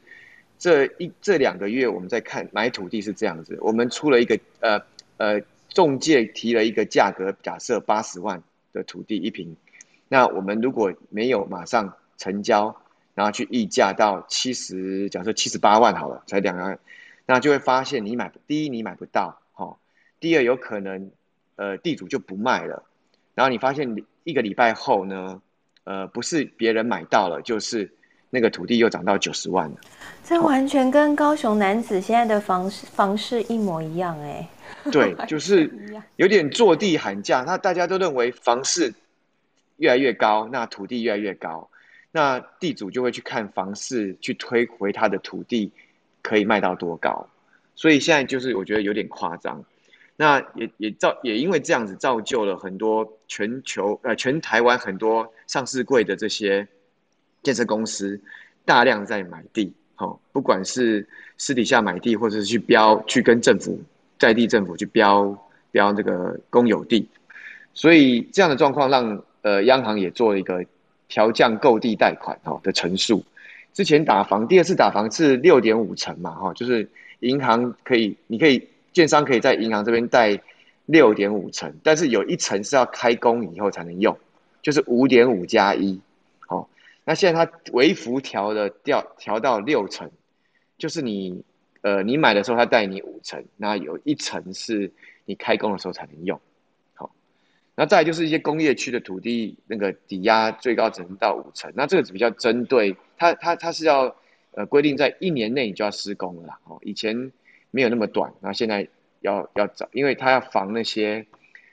[0.58, 4.82] 这一这两个月我们在看买土地是这样子，我们出了一个呃
[5.16, 5.40] 呃
[5.72, 9.56] 中介提了一个价格，假设八十万的土地一平，
[10.08, 12.76] 那我们如果没有马上成交。
[13.14, 16.78] 然后去溢价到七十，假设七十八万好了，才两万，
[17.26, 19.76] 那就会发现你买第一你买不到，哈，
[20.18, 21.10] 第二有可能，
[21.56, 22.84] 呃，地主就不卖了，
[23.34, 25.42] 然后你发现一个礼拜后呢，
[25.84, 27.92] 呃，不是别人买到了，就是
[28.30, 29.76] 那个土地又涨到九十万了。
[30.24, 34.48] 这完全跟高雄男子现在的房市房市一模一样哎。
[34.90, 35.70] 对，就是
[36.16, 38.92] 有点坐地喊价，那大家都认为房市
[39.76, 41.68] 越来越高，那土地越来越高。
[42.10, 45.72] 那地主就会去看房市，去推回他的土地
[46.20, 47.26] 可以卖到多高，
[47.74, 49.64] 所以现在就是我觉得有点夸张。
[50.16, 56.68] 那也也造也因为这样子造就了很多全球呃全台湾很多上市柜的这些
[57.42, 58.20] 建设公司
[58.66, 61.08] 大量在买地，好，不管是
[61.38, 63.80] 私底下买地，或者是去标去跟政府
[64.22, 65.36] 在地政府去标
[65.72, 67.08] 标这个公有地，
[67.74, 70.64] 所以这样的状况让呃央行也做了一个。
[71.14, 73.22] 调降购地贷款哈的成数，
[73.74, 76.88] 之前打房第二次打房是六点五成嘛哈，就是
[77.20, 80.40] 银行可以，你可以建商可以在银行这边贷
[80.86, 84.16] 六点五成，但是有一层是要开工以后才能用，
[84.62, 86.00] 就是五点五加一，
[86.48, 86.66] 好，
[87.04, 90.10] 那现在它微幅调的调调到六成，
[90.78, 91.44] 就是你
[91.82, 94.90] 呃你买的时候他贷你五成，那有一层是
[95.24, 96.40] 你开工的时候才能用
[96.94, 97.14] 好。
[97.74, 101.72] 那再就是一些工业区的土地，那个抵押最高只能到五成。
[101.74, 104.16] 那这个比较针对它，它它是要
[104.52, 106.78] 呃规定在一年内你就要施工了哦。
[106.82, 107.32] 以前
[107.70, 108.88] 没有那么短，那现在
[109.20, 111.26] 要要找，因为它要防那些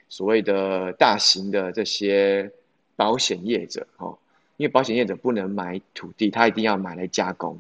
[0.08, 2.52] 所谓的大型的这些
[2.96, 4.18] 保险业者哦，
[4.58, 7.60] 因为保险业者不能买土地，他一定要买来加工，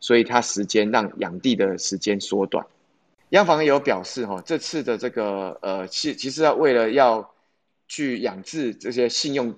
[0.00, 2.66] 所以他时间让养地的时间缩短。
[3.30, 7.30] 央行也有表示哈，这次的这个呃，其其实要为了要
[7.86, 9.54] 去养制这些信用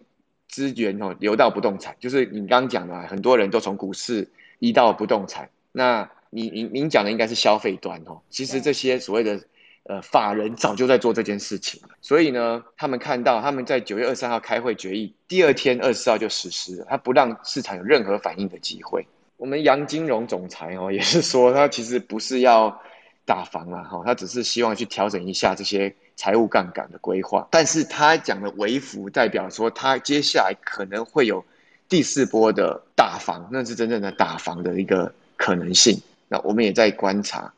[0.48, 5.50] 资源哦，流到不动产，就是你刚刚讲的，很多人都从股市移到不动产。
[5.70, 9.40] 那您您您讲的应该是消费端哦，其实这些所谓的
[9.85, 19.07] 呃法人早就在做这件事情所以呢，他们看到他们在九月二十三号开会决议，第二天二十四号就实施了，他不让市场有任何反应的机会。
[19.40, 22.83] 我们杨金荣总裁哦也是说，他其实不是要
[23.24, 25.92] 打房啊，哈，他只是希望去调整一下这些。
[26.16, 31.42] 财务杠杆的规划，但是他讲的微幅代表说，他接下来可能会有
[31.88, 35.98] 第四波的打房，那是真正的打房的一个可能性。
[36.29, 37.50] 那我们也在观察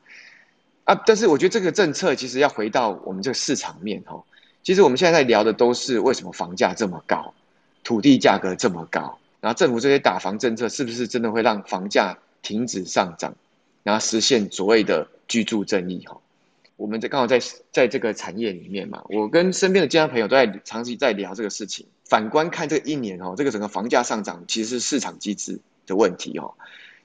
[0.85, 4.23] 啊，但是我觉得这个政策其实要回到我们这个市场面哦。
[4.63, 7.35] 其实我们现在在聊的都是为什么房价这么高，
[7.83, 13.35] 土地价格这么高，然后政府这些打房政策是不是真的会让房价停止上涨，
[13.83, 16.19] 然后实现所谓的居住正义哈？
[16.77, 17.41] 我们在刚好在
[17.73, 21.87] 在这个产业里面嘛，我跟身边的家朋友都在长期在聊这个事情。
[22.05, 26.55] 反观看这一年哦，这个整个房价上涨其实是市场机制的问题哦。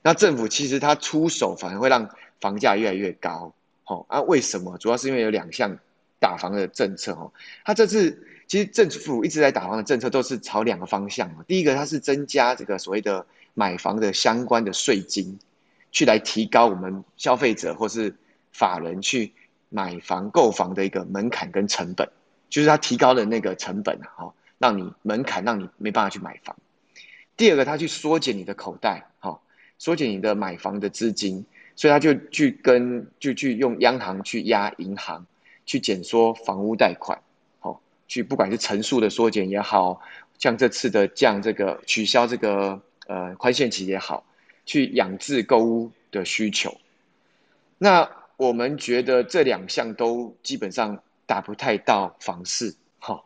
[0.04, 3.54] 那政府其实它出手反而会让房价越来越高，
[3.86, 4.22] 哦啊？
[4.22, 4.78] 为什么？
[4.78, 5.78] 主要是因为有两项
[6.20, 7.32] 打房的政策哦。
[7.66, 15.38] 它这次其实政府一直在打房的政策都是朝两个方向第一个，它是增加这个所谓的买房的相关的税金，
[15.92, 18.16] 去来提高我们消费者或是
[18.52, 19.34] 法人去。
[19.70, 22.10] 买房购房的一个门槛跟成本，
[22.50, 26.56] 就是它提高了那个成本啊，哈，让你门槛让你没办法去买房。
[27.36, 29.42] 第二个，它去缩减你的口袋，哈，
[29.78, 35.26] 缩减你的买房的资金，所以它就去跟就去用央行去压银行，
[35.66, 37.20] 去减缩房屋贷款，
[38.08, 40.02] 去不管是层数的缩减也好，
[40.40, 44.26] 像这次的降这个取消这个呃宽限期也好，
[44.66, 46.78] 去养制购屋的需求，
[47.78, 48.10] 那。
[48.38, 53.24] 我们觉得这两项都基本上达不太到房市，哈，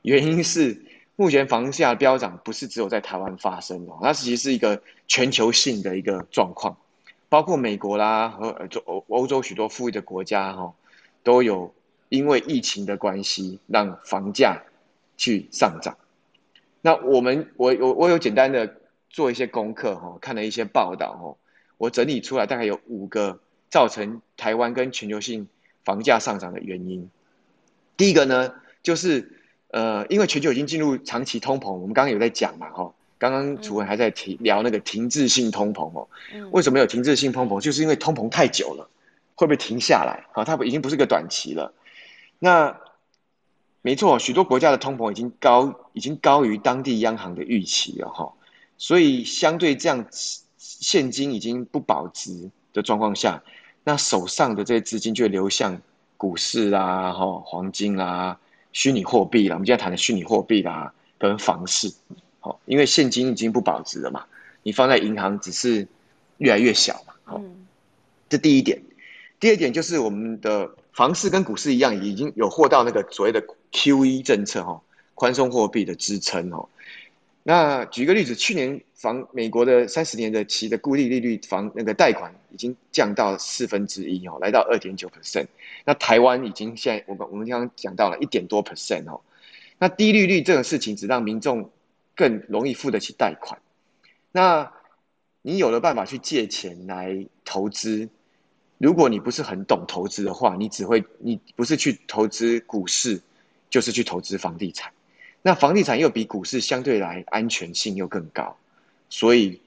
[0.00, 6.78] 原因是目前房价飙涨不是只有在台湾发生哦，它其实是一个全球性的一个状况，
[7.28, 8.56] 包括美国啦和
[8.86, 10.72] 欧欧洲许多富裕的国家哈，
[11.22, 11.74] 都有
[12.14, 14.62] 因为疫情的关系让房价
[15.16, 15.96] 去上涨。
[16.80, 18.76] 那我们我我我有简单的
[19.10, 21.36] 做一些功课哈，看了一些报道哦，
[21.78, 23.40] 我整理出来大概有五个。
[23.70, 25.48] 造成台湾跟全球性
[25.84, 27.10] 房价上涨的原因，
[27.96, 28.54] 第一个呢，
[28.84, 29.32] 就是
[29.72, 36.06] 呃，因为全球已经进入长期通膨，我们刚刚有在讲嘛，哈，刚刚楚文还在提聊那个停滞性通膨哦，
[36.52, 37.60] 为什么有停滞性通膨？
[37.60, 38.88] 就是因为通膨太久了，
[39.34, 40.24] 会不会停下来？
[40.30, 41.72] 好，它已经不是个短期了。
[42.44, 42.78] 那
[43.80, 48.34] 没错，许多国家的通膨已经高，已经高于当地央行的预期了哈。
[48.76, 50.06] 所以相对这样
[50.58, 53.42] 现金已经不保值的状况下，
[53.82, 55.80] 那手上的这些资金就会流向
[56.18, 58.38] 股市啦、哈黄金啦、
[58.74, 59.54] 虚拟货币啦。
[59.54, 61.94] 我们今天谈的虚拟货币啦，跟房市，
[62.40, 64.26] 好，因为现金已经不保值了嘛，
[64.62, 65.88] 你放在银行只是
[66.36, 67.14] 越来越小嘛。
[67.24, 67.40] 好，
[68.28, 68.82] 这第一点。
[69.40, 74.80] 第二点就是我们的房市跟股市一样，已经有获到那个所谓的 QE 政策哈，
[75.14, 76.68] 宽松货币的支撑哦。
[77.42, 85.46] 那举个例子，去年房美国的三十年的期的固定利率房那个贷款已经降到四分之一哦，来到二点九 percent。
[85.84, 89.20] 那台湾已经现在我们我们刚刚讲到了一点多 percent 哦。
[89.78, 91.72] 那低利率这种事情只让民众
[92.14, 93.60] 更容易付得起贷款。
[94.30, 94.72] 那
[95.42, 98.08] 你有了办法去借钱来投资。
[98.78, 103.20] 如果你不是很懂投资的话，你只会你不是去投资股市，
[103.70, 104.92] 就是去投资房地产。
[105.42, 108.56] 那房地产又比股市相对来安全性又更高，
[109.08, 109.60] 所以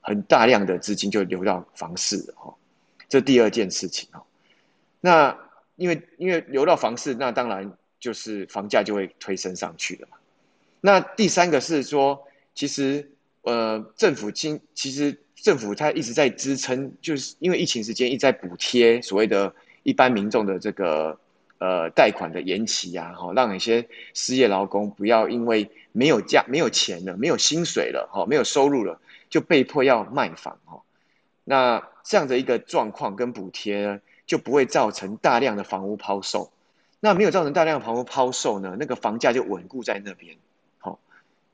[0.00, 2.54] 很大量的资金就流到房市了哈。
[3.08, 4.22] 这第二件事情哦。
[5.00, 5.38] 那
[5.76, 10.18] 因为因为流到房市，那当然就是房价就会推升上去了嘛。
[10.80, 13.10] 那第三个是说，其实
[13.42, 15.18] 呃政府经其实。
[15.42, 21.18] 政府它一直在支撑，就是因为疫情时间一直在补贴所谓的一般民众的这个
[21.58, 30.82] 呃贷款的延期呀，哈，让一些失业劳工不要因为没有价、没有钱了、没有薪水了、哈、没有收入了，就被迫要卖房哈。
[31.44, 36.52] 那这样的一个状况跟补贴呢，就不会造成大量的房屋抛售。
[37.00, 40.36] 那没有造成大量的房屋抛售呢，那个房价就稳固在那边。
[40.78, 41.00] 好，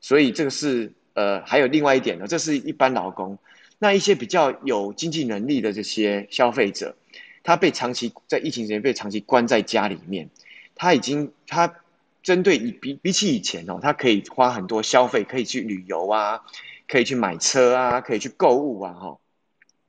[0.01, 3.37] 所以这个是呃，还有另外一点呢，这是一般劳工。
[3.79, 6.95] 那一些比较有经济能力的这些消费者，
[7.43, 10.29] 他被长期在疫情时间被长期关在家里面，
[10.73, 11.75] 他已经他
[12.23, 16.41] 针对比比起以前哦，他可以花很多消费，可以去旅游啊，
[16.87, 19.17] 可以去买车啊，可以去购物啊，哈。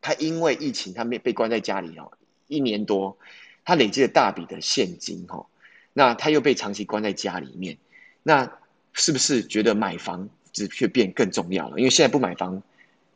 [0.02, 2.12] 他因为疫情，他被被关在家里哦，
[2.46, 3.16] 一年多，
[3.64, 5.46] 他累积了大笔的现金哈，
[5.94, 7.78] 那他又被长期关在家里面，
[8.22, 8.52] 那
[8.92, 11.78] 是不是觉得买房子却变更重要了？
[11.78, 12.62] 因为现在不买房。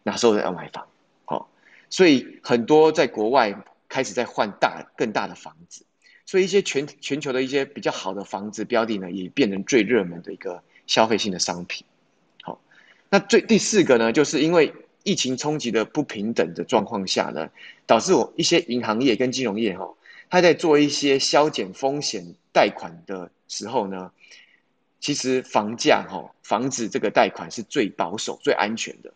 [0.02, 0.86] 哪时候要买房？
[1.24, 1.48] 好，
[1.90, 5.84] 所以很多在国外开始在换大更大的房子，
[6.26, 11.86] 所以一些全全球的一些比较好的房子标的呢，也变成最热门的一个消费性的商品。
[12.42, 12.60] 好，
[13.10, 14.74] 那最第四个呢，就是因为
[15.04, 17.50] 疫情冲击的不平等的状况下呢，
[17.86, 19.94] 导致我一些银行业跟金融业哈，
[20.30, 24.10] 它在做一些消减风险贷款的时候呢，
[25.00, 29.12] 其实房价哈，房子这个贷款是最保守、最安全的。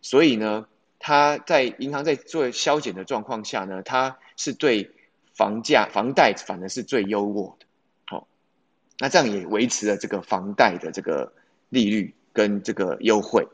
[0.00, 0.66] 所以呢，
[0.98, 4.90] 他在银行在做消减的状况下呢，他是对
[5.34, 7.66] 房价、房贷反而是最优渥的。
[8.06, 8.28] 好，
[8.98, 11.32] 那这样也维持了这个房贷的这个
[11.68, 13.48] 利率跟这个优惠。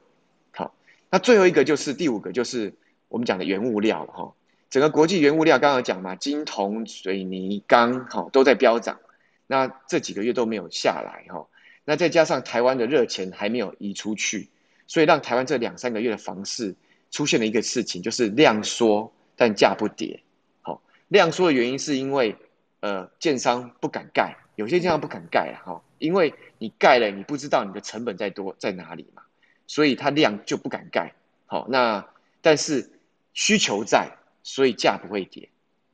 [0.52, 0.74] 好，
[1.10, 2.74] 那最后一个就是第五个，就是
[3.08, 4.34] 我们讲的原物料哈。
[4.70, 8.98] 整个国际原物料刚刚讲嘛，金、铜、水泥、钢，哈都在飙涨。
[9.46, 11.46] 那这几个月都没有下来哈。
[11.84, 14.48] 那再加上台湾的热钱还没有移出去。
[14.86, 16.74] 所以让台湾这两三个月的房市
[17.10, 20.20] 出现了一个事情，就是量缩但价不跌。
[20.62, 22.36] 好，量缩的原因是因为
[22.80, 29.22] 呃，建商不敢盖，有些建商不敢盖啊，哈，因为你盖了，你不知道你的成本在多在哪里嘛，
[29.66, 31.14] 所以它量就不敢盖。
[31.46, 32.06] 好，那
[32.42, 32.90] 但是
[33.32, 34.10] 需求在，
[34.42, 35.48] 所以价不会跌。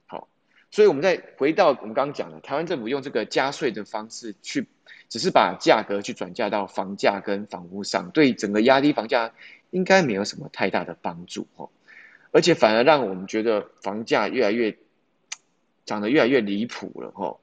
[0.06, 0.28] 好，
[0.70, 4.66] 所以我们再回到我们刚刚讲的，台湾政府用这个加税的方式去。
[5.08, 9.32] 只是把价格去转嫁到房价跟房屋上，对整个压低房价
[9.70, 11.68] 应该没有什么太大的帮助哦，
[12.30, 14.76] 而且反而让我们觉得房价越来越
[15.84, 17.38] 涨得越来越离谱了哦，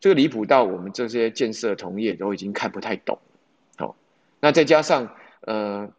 [0.00, 3.18] 这个离谱到我们这些建设同业都已经看不太懂
[3.76, 3.94] 哦。
[4.40, 5.92] 那再加上呃，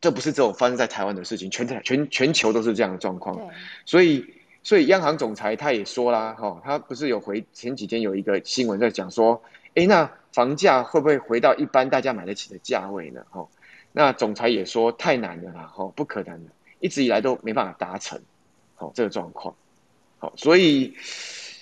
[0.00, 3.38] 这不是只有发生在台湾的事情，全全全球都是这样的状况，
[3.84, 4.24] 所以
[4.62, 9.42] 所以央行总裁他也说啦哈，他不是有回前几天有一个新闻在讲说，
[9.74, 10.10] 哎那。
[10.34, 13.24] 房价会不会回到一般大家买得起的价位呢？
[13.30, 13.46] 哈，
[13.92, 18.20] 那总裁也说太难了啦，哈，不可能的，一直以来都没办法达成，
[18.74, 19.54] 好这个状况，
[20.18, 20.96] 好，所以，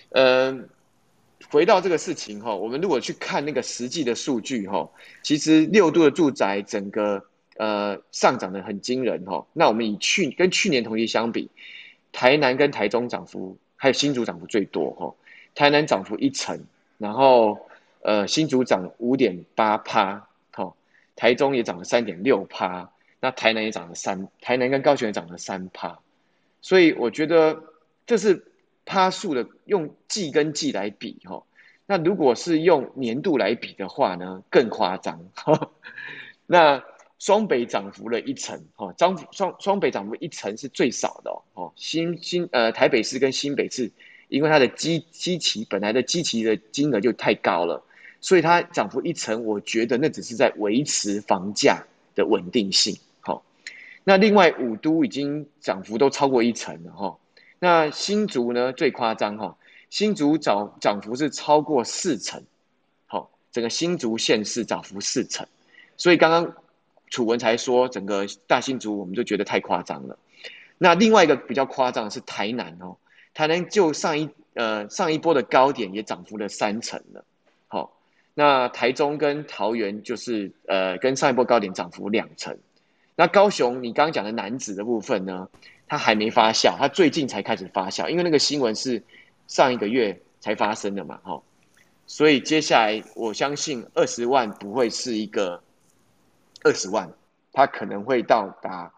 [0.08, 0.58] 呃，
[1.50, 4.90] 回到这个事情哈，我们如果去看那个实际的数据哈，
[5.22, 7.26] 其实六度的住宅整个
[7.58, 11.50] 呃上涨的很惊人哈，那我们以去跟去年同期相比，
[12.10, 15.14] 台南跟台中涨幅还有新竹涨幅最多哈，
[15.54, 16.64] 台南涨幅一成，
[16.96, 17.68] 然后。
[18.02, 20.76] 呃，新竹涨五点八趴，好，
[21.16, 22.90] 台中也涨了三点六趴，
[23.20, 26.00] 那台南也涨了三，台南跟高雄也涨了三趴，
[26.60, 27.62] 所以我觉得
[28.06, 28.44] 这是
[28.84, 31.44] 趴数的用季跟季来比哈，
[31.86, 35.24] 那如果是用年度来比的话呢，更夸张。
[36.46, 36.82] 那
[37.18, 41.72] 双北涨幅了一成，哈，涨双双北涨幅一成是最少的哦。
[41.76, 43.92] 新新呃台北市跟新北市，
[44.28, 47.84] 因为它的基基期本来的基期的金额就太高了，
[48.22, 52.96] 所以它涨幅一成，我觉得那只是在维持房价的稳定性。
[53.20, 53.44] 好，
[54.04, 57.18] 那另外五都已经涨幅都超过一成了哈。
[57.58, 59.56] 那新竹呢最夸张哈，
[59.90, 62.42] 新竹涨涨幅是超过四成，
[63.06, 65.46] 好，整个新竹县市涨幅四成，
[65.96, 66.54] 所以刚刚
[67.10, 70.16] 楚文才说整个大新竹我们就觉得太夸张了。
[70.78, 72.96] 那另外一个比较夸张的是台南哦，
[73.34, 77.24] 台南就上一呃上一波的高点也涨幅了三成了，
[78.34, 82.56] 那台中跟桃园就是呃跟上一波高点涨幅两成，
[83.16, 85.48] 那高雄你刚刚讲的男子的部分呢？
[85.88, 89.02] 它还没发酵，它最近才开始发酵，因为那个新闻是
[89.46, 91.42] 上一个月才发生的嘛，哈，
[92.06, 95.62] 所以接下来我相信二十万不会是一个
[96.62, 97.12] 二十万，
[97.52, 98.90] 它可能会到达，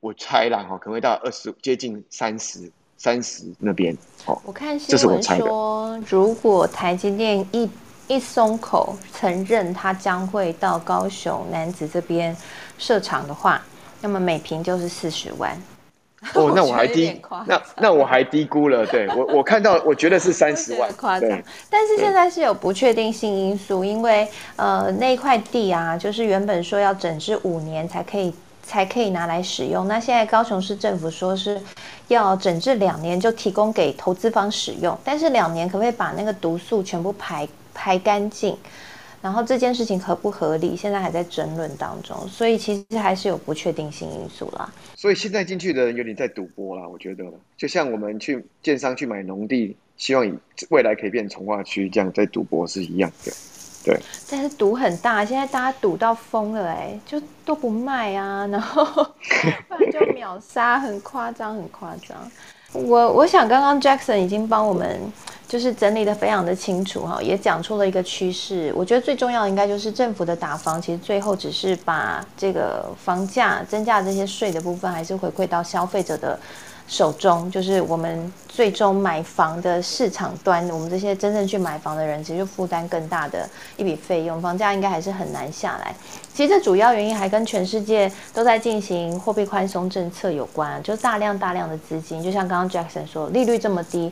[0.00, 3.96] 我猜啦，哈，可能会到二十接近三十三十那边，
[4.26, 7.70] 哦，我看新闻说，如果台积电一
[8.08, 12.36] 一松口承认他将会到高雄男子这边
[12.78, 13.62] 设厂的话，
[14.00, 15.56] 那么每平就是四十万。
[16.34, 18.84] 哦，那我还低，那那我还低估了。
[18.86, 21.30] 对我，我看到，我觉得是三十万， 夸张。
[21.70, 28.34] 但是现在是有不确定性因素，因为呃，那块地啊，就是原本说要整治五年才可以
[28.64, 31.60] 才可以拿来使用，那现在高雄市政府说是
[32.08, 37.46] 要整治两年就提供给投资方使用，但是两年可不可以把那个毒素全部排
[37.78, 38.56] 排干净？
[39.20, 44.72] 然后这件事情合不合理，现在还在争论当中，所以其实还是有不确定性因素啦。
[44.94, 47.24] 所以现在进去的人有点在赌博啦，我觉得，
[47.56, 50.24] 就像我们去建商去买农地，希望
[50.70, 53.32] 未来可以变成从化区这样在赌博是一样的，
[53.84, 53.98] 对。
[54.30, 62.16] 但是赌很大，现在大家赌到疯了，哎，就都不卖啊， 然后不然就秒杀，很夸张，很夸张。
[62.72, 65.00] 我我想刚刚 Jackson 已经帮我们
[65.48, 68.72] 就是整理的非常的清楚哈，也讲出了一个趋势。
[68.76, 76.38] 我觉得最重要应该就是政府的打房，其实最后只是把这个房价增加这些税的部分，还是回馈到消费者的。
[76.90, 83.46] 手中就是我们最终买房的市场端，我们这些真正去买房的人，其实就负担更大的
[83.76, 85.94] 一笔费用，房价应该还是很难下来。
[86.32, 94.10] 其实这主要原因还跟全世界都在进行货币宽松政策有关，就大量大量的资金，就像刚刚 Jackson 说，利率这么低，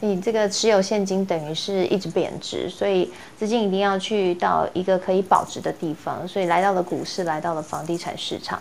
[0.00, 8.60] 你这个持有现金等于是一直贬值，所以资金一定要去到一个可以保值的地方，所以来到了股市，来到了房地产市场。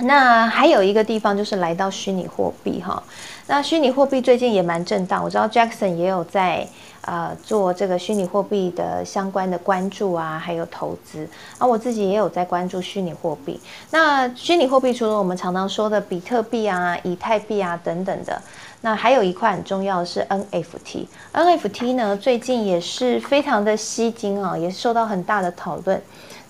[0.00, 3.02] 那还有一个地方就是来到虚拟货币哈，
[3.46, 6.68] 那虚拟货币最近也蛮震荡，我知道 Jackson 也有在
[7.00, 11.26] 呃做这个虚拟货币的相关的关注啊，还有投资
[11.56, 13.58] 啊，我自己也有在关注虚拟货币。
[13.90, 18.38] 那虚拟货币除了我们常常说的比特币啊、以太币啊等等的，
[18.82, 21.06] 那还有一块很重要的是 NFT。
[21.32, 26.00] NFT 呢最近也是非常的吸睛啊，也受到很大的讨论。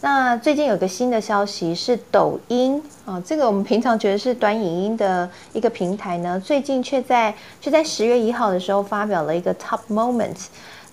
[0.03, 10.37] 那最近有个新的消息是抖音啊，这个我们平常觉得是短影音的一个平台呢，最近却在却在十月一号的时候发表了一个 Top Moment，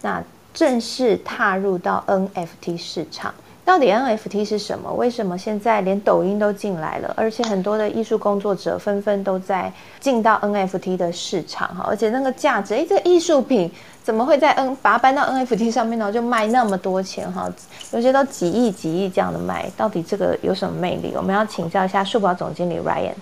[0.01, 0.23] 那
[0.53, 3.33] 正式踏入到 NFT 市场。
[3.65, 4.91] 到底 NFT 是什么？
[4.93, 7.13] 为什么现在连抖音都进来了？
[7.15, 13.71] 而且很多的艺术工作者纷纷都在进到 NFT 的市场哈，而且那个价值，哎，这艺术品。
[14.03, 16.11] 怎么会在 N 把它搬到 NFT 上面呢？
[16.11, 17.49] 就卖那么多钱哈，
[17.93, 21.13] 有些都几亿几亿这样的卖，到底这个有什么魅力？
[21.15, 23.13] 我们要请教一下数宝总经理 Ryan。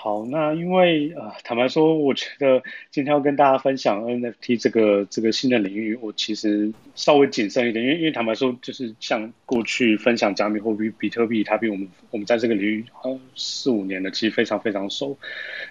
[0.00, 15.18] 好，那因为呃，坦白说，我觉得今天要跟大家分享 NFT 这个这个新的领域，我其实稍微谨慎一点，因为因为坦白说，就是像过去分享加密货币比特币，它比我们我们在这个领域呃四五年的，其实非常非常熟。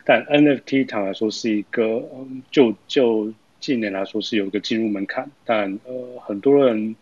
[0.03, 3.33] 但 NFT 坦白说是一个嗯，就就。
[3.59, 6.95] 近年来说是有一个进入门槛，但呃很多人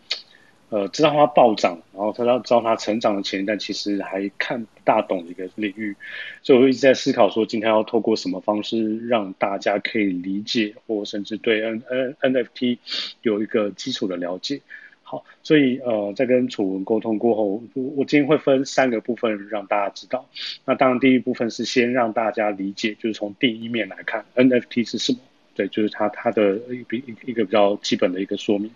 [0.68, 5.94] 呃知道它暴涨，然后他知道它成长的前提，但其实还看不大懂的一个领域，
[6.42, 12.78] 所以我一直在思考说今天要透过什么方式让大家可以理解，或甚至对 N N NFT
[13.22, 14.60] 有一个基础的了解。
[15.08, 20.28] 好，所以呃在跟楚文沟通过后，我今天会分三个部分让大家知道。
[20.64, 25.20] 那当然第一部分是先让大家理解，就是从第一面来看 NFT 是什么。
[25.54, 28.68] 对，就是它它的一比一个比较基本的一个说明。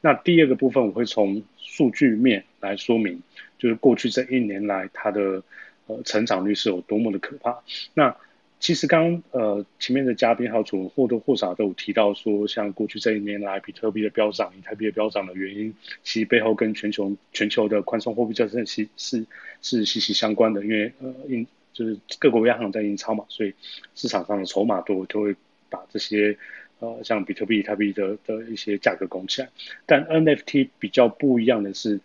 [0.00, 3.20] 那第二个部分我会从数据面来说明，
[3.58, 5.42] 就是过去这一年来它的
[5.86, 7.58] 呃成长率是有多么的可怕。
[7.94, 8.16] 那
[8.60, 15.72] 其实刚呃前面的嘉宾还有主或多或少都有提到说，像过去这一年来比特币的飙涨、以太币的飙涨的原因，
[16.02, 19.24] 其实背后跟全球全球的宽松货币政策是是
[19.62, 20.64] 是息息相关的。
[20.64, 23.54] 因为呃印就是各国央行在印钞嘛，所以
[23.94, 25.36] 市场上的筹码多，就会
[25.70, 26.36] 把这些
[26.80, 29.48] 呃像比特币、以太币的的一些价格拱起来。
[29.86, 32.00] 但 NFT 比较不一样的是，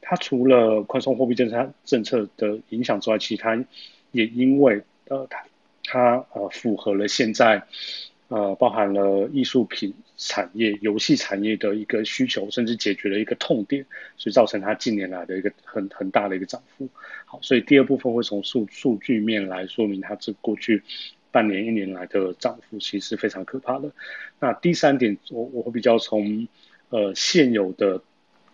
[0.00, 3.64] 它除了宽松货币政策政策的影响之外，其他
[4.12, 5.44] 也因为呃它。
[5.90, 7.62] 它呃符合了现在
[8.28, 13.86] 呃包含了艺术品产业、游戏产业的一个需求，甚至解决了一个痛点，
[14.18, 16.86] 所以造成它近年来的一个很很大的一个涨幅。
[17.24, 20.82] 好，所以第二部分会从数数据面来说明它这过去
[21.38, 23.90] 半年一年来的涨幅其实是非常可怕的。
[24.40, 26.48] 那第三点，我我会比较从
[26.90, 28.02] 呃现有的。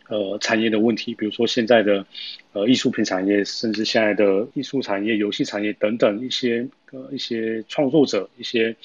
[0.06, 2.04] 呃，产业的问题，比如说现在的
[2.52, 8.76] 呃艺术品产业，甚至现在的艺术产业、游戏产业等等一些呃一些创作者，一些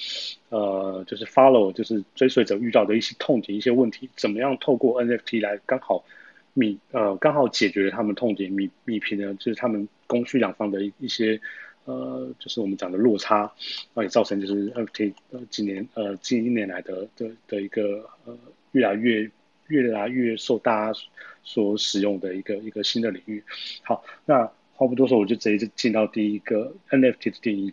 [0.47, 6.06] 呃就是 follow 就是追随者遇到的一些痛点、一些问题，怎么样透过 NFT 来刚好
[6.54, 11.41] 米呃刚好解决了他们痛点，米米平呢就是他们供需两方的一一些
[11.89, 13.51] 呃就是我们讲的落差，
[13.93, 18.37] 那也造成就是 NFT 呃几年呃近一年来的的的一个呃
[18.71, 19.29] 越来越。
[19.69, 20.99] 越来越受大家
[21.43, 23.43] 所使用的一个一个新的领域。
[23.83, 27.71] 好，那话不多说，我就直接就进到第一个 NFT 的定义。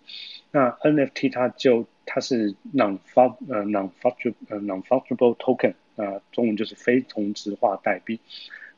[0.50, 8.20] 那 NFT 它就它是 non fun 呃 non fungible 呃 non fungible token 啊，中文就是非同质化代币。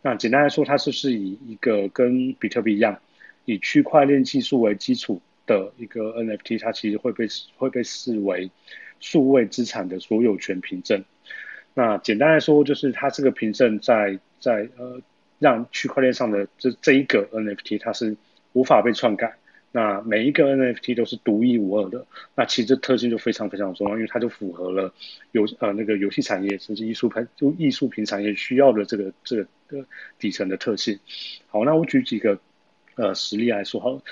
[0.00, 3.00] 那简单来说，它就是以一个跟比特币一样，
[3.46, 7.26] 以区块链技术为基础的一个 NFT，它其实会被
[7.56, 8.52] 会被视为
[9.00, 11.02] 数位资产的所有权凭证。
[11.74, 15.00] 那简单来说，就是它这个凭证在在呃，
[15.38, 18.16] 让区块链上的这这一个 NFT 它是
[18.52, 19.36] 无法被篡改。
[19.70, 22.06] 那每一个 NFT 都是独一无二的。
[22.34, 24.92] 那其实特性就非常非常重要，因为它就符合了
[25.32, 29.86] 游呃那个游戏产业甚至艺术品就艺术品产业需要的这个这个的
[30.18, 30.98] 底层的特性。
[31.48, 32.40] 好，那我举几个
[32.96, 34.02] 呃实例来说好。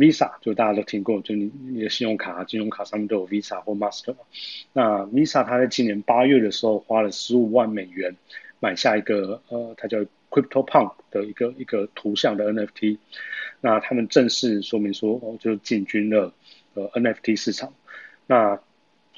[0.00, 4.16] Visa 就大家都听过，就你你的信用卡、金融卡上面都有 Visa 或 Master。
[4.72, 8.16] 那 Visa 它在今年八月的时候花了十五万美元
[8.60, 9.98] 买下一个呃，它叫
[10.30, 12.96] Crypto Punk 的一个一个图像的 NFT。
[13.60, 16.32] 那他们正式说明说，哦，就进军了
[16.72, 17.74] 呃 NFT 市场。
[18.26, 18.58] 那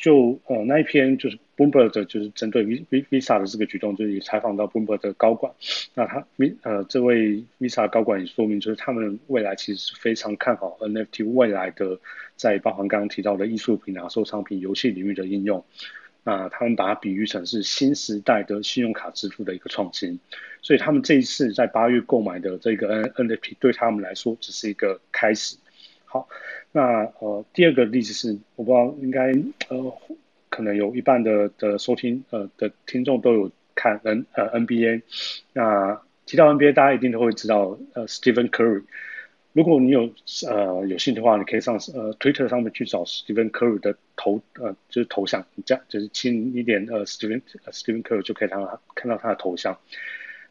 [0.03, 5.53] 就呃那一篇就是 Bloomberg 就是针对 V Visa 的这个举动，就是采访到 Bloomberg 的高管，
[5.95, 12.01] 那他 V 呃这位 Visa 高管也说明，就是他们未来其实是非常看好 NFT 未来的
[12.35, 15.65] 在包含刚刚提到的艺术品啊、收藏品、游戏领域的应用，
[16.25, 20.19] 那他们把它比喻成是新时代的信用卡支付的一个创新，
[20.63, 25.57] 所以他们这一次在八月购买的这个 N NFT 对他们来说只是一个开始。
[26.05, 26.29] 好，
[26.73, 29.31] 那呃，第二个例子是，我不知道应该
[29.69, 29.95] 呃，
[30.49, 35.03] 可能有一半的的收听呃的听众都有看 N 呃 NBA，
[35.53, 38.85] 那提到 NBA，大家一定都会知道呃 Stephen Curry。
[39.53, 40.11] 如果你有
[40.49, 49.79] 呃有兴趣的话，你可以上呃 Twitter 上面去找 Stephen Curry 的头呃就是头像，你这样就是轻一点呃 Stephen Stephen Curry 就可以看到他看到他的头像，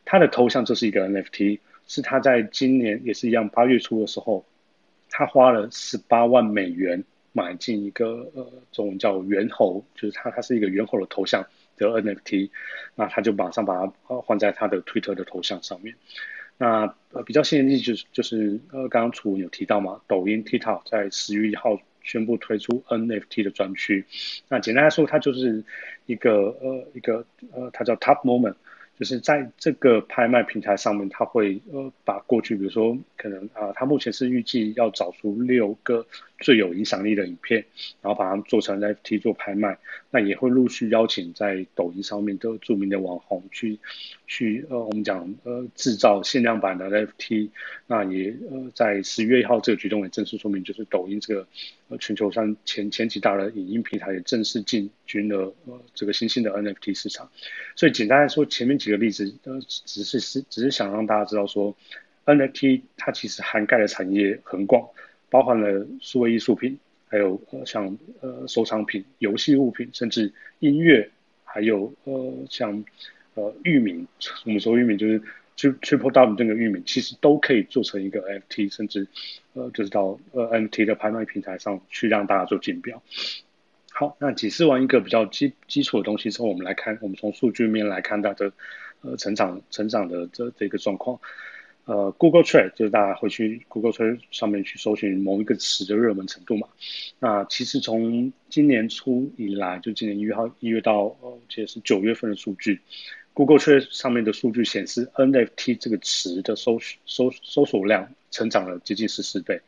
[0.06, 4.46] 他的头像就是一个 NFT，是他在今年也是一样八月初的时候。
[5.12, 7.04] 他花了十八万美元
[7.34, 11.46] 买进一个呃，中文叫猿猴，就是他他是一个猿猴的头像
[11.78, 12.50] 的 NFT，
[12.96, 15.94] 那他就马上把它呃换在他的推特的头像上面。
[16.58, 24.06] 那呃比较新的例就是就是呃刚刚楚文有提到嘛，抖音 TikTok 在十月一号宣布推出 NFT 的专区。
[24.48, 25.64] 那简单来说，它就是
[26.06, 28.56] 一个呃一个呃它叫 Top Moment。
[29.02, 36.06] 就是在这个拍卖平台上面，他会呃把过去，比如说可能啊，他目前是预计要找出六个
[36.42, 37.64] 最有影响力的影片，
[38.02, 39.78] 然后把它们做成 NFT 做拍卖。
[40.10, 43.80] 那也会陆续邀请在抖音上面的著名的网红去
[44.28, 47.50] 去呃，我们讲呃制造限量版的 NFT。
[47.88, 51.48] 那也呃在十一月一号这个举动也正式说明，就是抖音这个
[51.88, 57.30] 呃全球上前前几大的影音平台也正式进军了呃这个新兴的 NFT 市场。
[57.78, 61.74] 所以简单来说，前面几个例子，呃，只是是只是想让大家知道说
[62.26, 64.90] ，NFT 它其实涵盖的产业很广，
[65.32, 66.78] 包含了数位艺术品，
[67.08, 71.10] 还有呃像呃收藏品、游戏物品，甚至音乐，
[71.46, 72.84] 还有呃像
[73.36, 74.06] 呃域名，
[74.46, 75.22] 我们说域名就是
[75.56, 79.08] Triple W 这个域名，其实都可以做成一个 NFT，甚至
[79.54, 83.02] 呃就是到呃 NFT 的拍卖平台上去让大家做竞标。
[83.94, 88.52] 好，那解释完一个比较基基础的东西之后，我们来看，我们从数据面来看它的
[89.02, 91.20] 呃成长成长的这这个状况。
[91.86, 96.68] 呃，Google Trade 就是大家会去 Google Trade 上面去搜寻某一个词的热门程度嘛。
[97.20, 102.80] 那其实从今年初以来，就今年一月号一月到呃，记得是九月份的数据
[103.34, 109.60] ，Google Trade 上面的数据显示 NFT 这个词的搜搜搜索量成长了接近十四倍。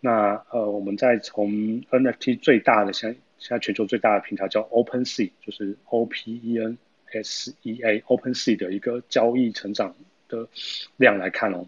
[0.00, 6.76] 那呃，我们再从 NFT 最大的现现在全球最大的平台叫 OpenSea，就是 O P E N
[7.12, 9.94] S E A OpenSea 的一个交易成长。
[10.28, 10.48] 的
[10.96, 11.66] 量来看哦，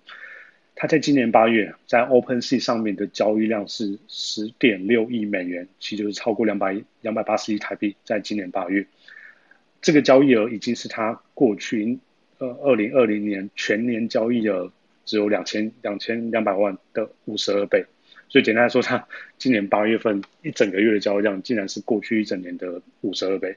[0.75, 7.97] 它在今年八月在 OpenSea 上面的交易量是十点六亿美元，其实就是超过两百两百八十亿台币。
[8.05, 8.87] 在今年八月，
[9.83, 11.99] 这个交易额已经是它过去
[12.39, 14.73] 呃二零二零年全年交易额
[15.05, 17.85] 只有两千两千两百万的五十二倍。
[18.29, 23.57] 所以简单来说，它今年八月份一整个月的交易量竟然是过去一整年的五十二倍。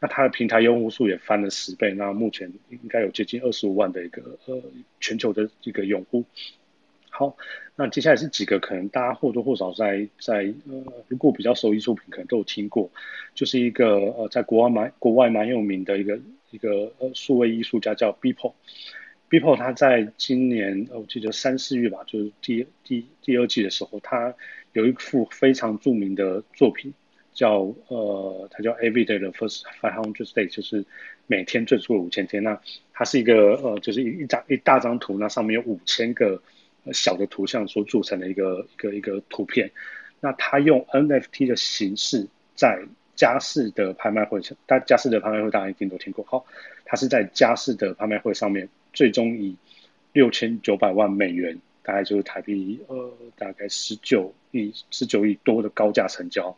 [0.00, 4.60] 那它的平台用户数也翻了十倍，那目前应该有接近二十五万的一个呃
[4.98, 6.24] 全球的一个用户。
[7.10, 7.36] 好，
[7.76, 12.90] 那接下来是几个可能大家或多或少在在呃如果比较熟艺术品可能都有听过，
[13.34, 16.18] 就是一个呃在国外蛮国外蛮有名的一个
[16.50, 18.54] 一个呃数位艺术家叫 Beeple。
[19.28, 24.34] Beeple 他在今年我记得三四月吧，就是第第第二季的时候，他
[24.72, 26.94] 有一幅非常著名的作品。
[27.40, 30.84] 叫呃，它叫 Every Day 的 First Five Hundred Day，就是
[31.26, 32.42] 每天最初的五千天。
[32.42, 32.60] 那
[32.92, 36.38] 它是一个呃，就是一一张一大张图，那上面有五千个
[36.92, 39.70] 小的图像所组成的一个一个一个图片。
[40.20, 42.78] 那它用 NFT 的形式在
[43.16, 46.22] 佳士的拍卖会上，大佳士的拍卖会大家一定都听过。
[46.28, 46.44] 好，
[46.84, 49.56] 它是在佳士的拍卖会上面，最终以
[50.12, 56.54] 六千九百万美元，大概就是台币呃大概十九亿十九亿多的高价成交。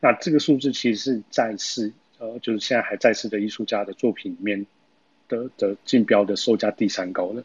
[0.00, 4.64] 那这个数字其实是在世，呃，就是现在还在世的艺术家的作品里面
[5.28, 7.42] 的的竞标的售价第三高的。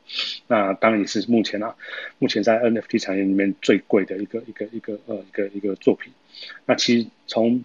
[0.47, 1.75] 那当然也是目前啊，
[2.19, 6.13] 目前在 NFT 产业里面最贵的一个一个一个呃一个一个作品。
[6.67, 7.63] 那其实从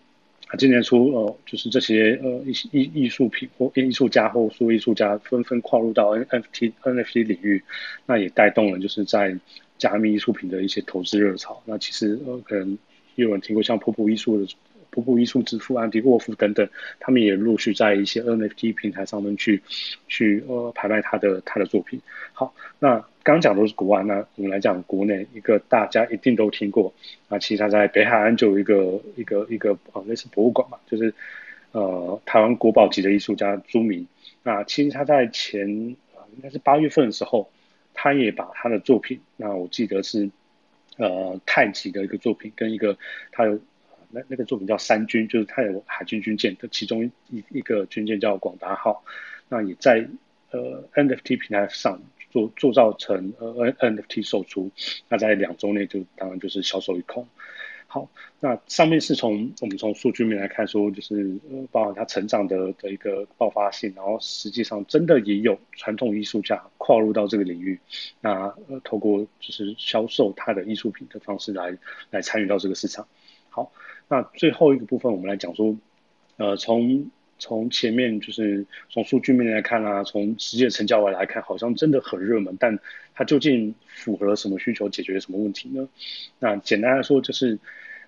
[0.58, 7.62] 今年初呃，就是这些呃艺艺艺术品或艺术家或说艺术家纷纷跨入到 NFT NFT 领域，
[8.06, 9.36] 那也带动了就是在
[9.76, 11.62] 加密艺术品的一些投资热潮。
[11.66, 12.78] 那其实呃可能
[13.16, 14.50] 也有人听过像瀑布艺术的。
[14.98, 16.68] 瀑布艺术之父安迪沃夫等等，
[16.98, 19.62] 他们也陆续在一些 NFT 平台上面去
[20.08, 22.00] 去呃拍卖他的他的作品。
[22.32, 26.92] 好，那刚讲都是国外，那我们来讲国内一个大家一定都听过
[27.28, 31.14] 啊，其实他在北海岸就有一个一个一个呃类似博物馆嘛，就是
[31.70, 34.04] 呃台湾国宝级的艺术家朱明。
[34.42, 35.96] 那其实他在前应
[36.42, 37.48] 该是八月份的时候，
[37.94, 40.28] 他也把他的作品，那我记得是
[40.96, 42.98] 呃太极的一个作品跟一个
[43.30, 43.60] 他有。
[44.10, 49.04] 那那个作品叫三军，就是它有海军军舰的其中一一个军舰叫广达号，
[49.48, 50.08] 那也在
[50.50, 52.00] 呃 NFT 平台上
[52.30, 54.70] 做铸造成呃 NFT 售出，
[55.08, 57.28] 那在两周内就当然就是销售一空。
[57.86, 67.78] 好，那上面是从我们从数据面来看说，就是呃包含它成长的的一个爆发性，然后实际上真的也有传统艺术家跨入到这个领域，
[68.20, 71.76] 那呃透过就是销售他的艺术品的方式来
[72.10, 73.06] 来参与到这个市场。
[73.50, 73.70] 好。
[74.08, 75.76] 那最后一个部分，我们来讲说，
[76.36, 82.78] 呃，从从前面就是从数据面来看啊，从实际的成交额来看，好像真的很热门，但
[83.14, 85.88] 它究竟符合什么需求，解决什么问题呢？
[86.38, 87.58] 那简单来说，就是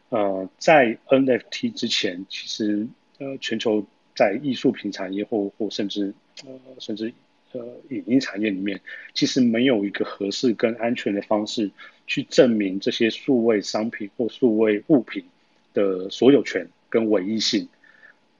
[0.09, 2.89] 呃，在 NFT 之前，其实
[3.19, 3.87] 呃，全球
[4.17, 7.13] 在艺术品产业或或甚至呃甚至
[7.53, 8.81] 呃影音产业里面，
[9.15, 11.71] 其实没有一个合适跟安全的方式
[12.07, 15.25] 去证明这些数位商品或数位物品。
[15.73, 17.69] 的所有权跟唯一性，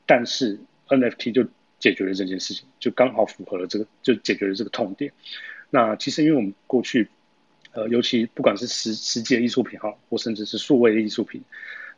[0.07, 0.59] 但是
[0.89, 1.47] NFT 就
[1.79, 5.13] 解决了这件事情，就刚好符合了这个，就解决了这个痛点。
[5.71, 7.09] 那其实因为我们过去，
[7.73, 11.41] 呃，尤其不管是实实际的艺术品哈，或甚至是数位的艺术品，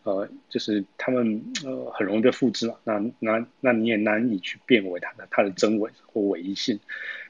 [0.04, 6.78] 呃，就是他们呃很容易被复制嘛，那那那你也难以去辨为它的它的真伪或唯一性。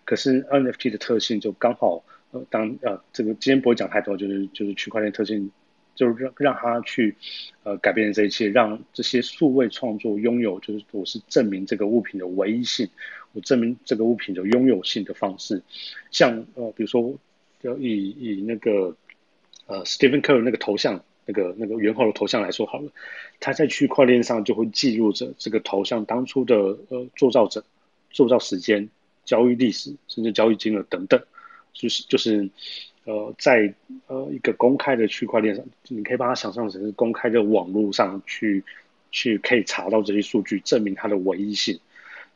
[0.05, 5.51] 可是 NFT 的特性就刚好，呃，当呃这个今天不会讲太多，就是就是区块链特性。
[5.95, 7.15] 就是让让他去，
[7.65, 12.89] 呃，改变这一切，让这些数位创作拥有，就是我是证明这个物品的唯一性，
[13.33, 15.63] 我证明这个物品的拥有性的方式，
[16.11, 17.15] 像呃，比如说，
[17.63, 18.97] 就以以那个
[19.67, 22.91] 呃，Stephen Curry 那个头像，那个那个猿猴的头像来说好了，
[23.39, 26.57] 他在区块链上就会记录着这个头像当初的
[26.89, 27.63] 呃铸造者、
[28.11, 28.89] 铸造时间、
[29.25, 31.23] 交易历史，甚至交易金额等等，
[31.75, 32.49] 就是就是。
[33.05, 33.75] 呃，在
[34.07, 38.63] 呃一个公开的区块链上，你可以把它想象成是公开的网络上去
[39.11, 41.81] 去可以查到这些数据，证明它的唯一性。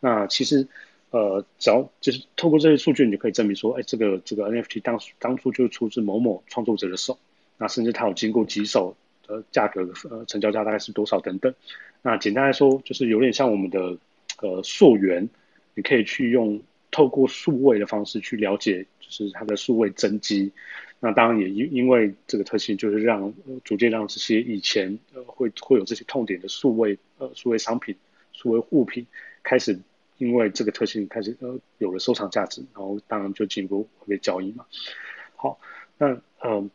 [0.01, 0.67] 那其实
[1.11, 7.19] 呃，只要就是透过这些数据，你就可以证明说，哎，这个这个 NFT 当当初就是出自某某创作者的手，
[7.59, 8.97] 那甚至它有经过几手
[9.27, 11.55] 的价格，呃，成交价大概是多少等等。
[12.03, 13.97] 那简单来说，就是有点像我们的
[14.43, 15.29] 呃溯源，
[15.75, 16.61] 你可以去用
[16.91, 20.53] 透过数位的方式去了解，就是它的数位增肌。
[20.99, 23.33] 那当然也因因为这个特性，就是让
[23.65, 27.95] 逐渐让这些以前呃会会有这些痛点的数位呃数位商品、
[28.33, 29.07] 数位物品
[29.43, 29.79] 开始
[30.19, 34.65] 因为这个特性开始呃有了收藏价值，然后当然就进一步被交易嘛。
[35.37, 35.61] 好，
[35.99, 36.71] 那嗯，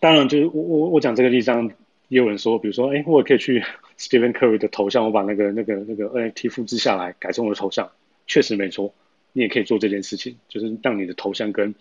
[0.00, 1.70] 当然就是我我我讲这个例子上，
[2.08, 3.62] 也有人说，比如说哎，我可以去
[3.98, 7.92] Stephen Curry 的头像，我把那个那个那个 NFT 复制下来，改成我的头像，
[8.26, 8.94] 确实没错，
[9.32, 11.74] 你也可以做这件事情，就是让你的头像跟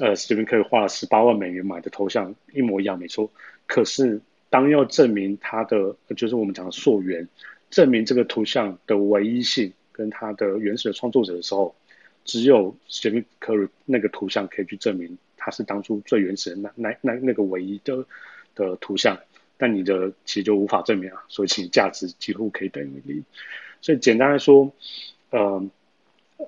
[0.00, 3.30] 呃，史蒂芬·科尔花了十八万美元买的头像一模一样，没错。
[3.66, 4.20] 可是
[4.50, 7.26] 当要证明他的，就是我们讲的溯源，
[7.70, 11.74] 证明这个图像的唯一性跟它的原始的创作者的时候，
[12.26, 18.04] 只有史蒂芬·科尔那个图像可以去证明他是当初最原始的那那那那个唯一的
[18.54, 19.18] 的图像。
[19.56, 23.24] 但你的其实就无法证明啊，所以其价值几乎可以等于零。
[23.80, 24.70] 所以简单来说，
[25.30, 25.66] 呃。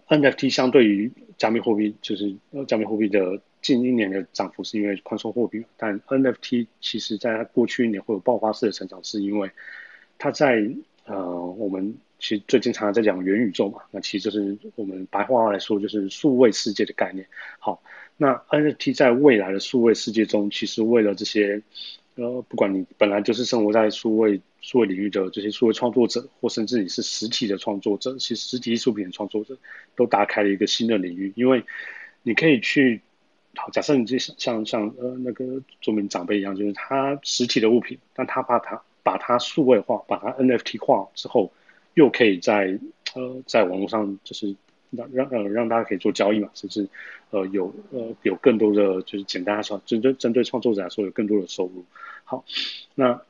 [0.09, 9.51] NFT 相对于加密货币，就是呃加密货币的近一年的涨幅是因为宽松货币，但 NFT 其实在过去一年会有爆发式的成长，是因为
[10.19, 10.69] 它在
[11.07, 17.27] 呃我们其实最经常在讲元宇宙嘛，那其实就是我们白话来说就是数位世界的概念。
[17.59, 17.83] 好，
[18.17, 21.63] 那 NFT 在未来的数位世界中，其实为了这些。
[22.17, 29.57] 呃，不管你本来就是生活在数位数位领域的这些数位创作者，或甚至你是实体的创作者，其实实体艺术品的创作者，
[29.97, 31.33] 都打开了一个新的领域。
[31.35, 31.65] 因为
[32.23, 33.01] 你可以去，
[33.57, 41.53] 好，假设你就像像呃那个著名长辈一样，就是他实体的物品，但他把它把它数位化，把它 NFT 化之后，
[41.95, 42.79] 又可以在
[43.15, 44.55] 呃在网络上就是。
[44.97, 46.89] 让让呃让大家可以做交易嘛，甚至
[47.31, 51.85] 呃有呃有更多的就是简单来说，针对针对创作者来说有更多的收入。
[52.25, 52.45] 好，
[52.95, 53.21] 那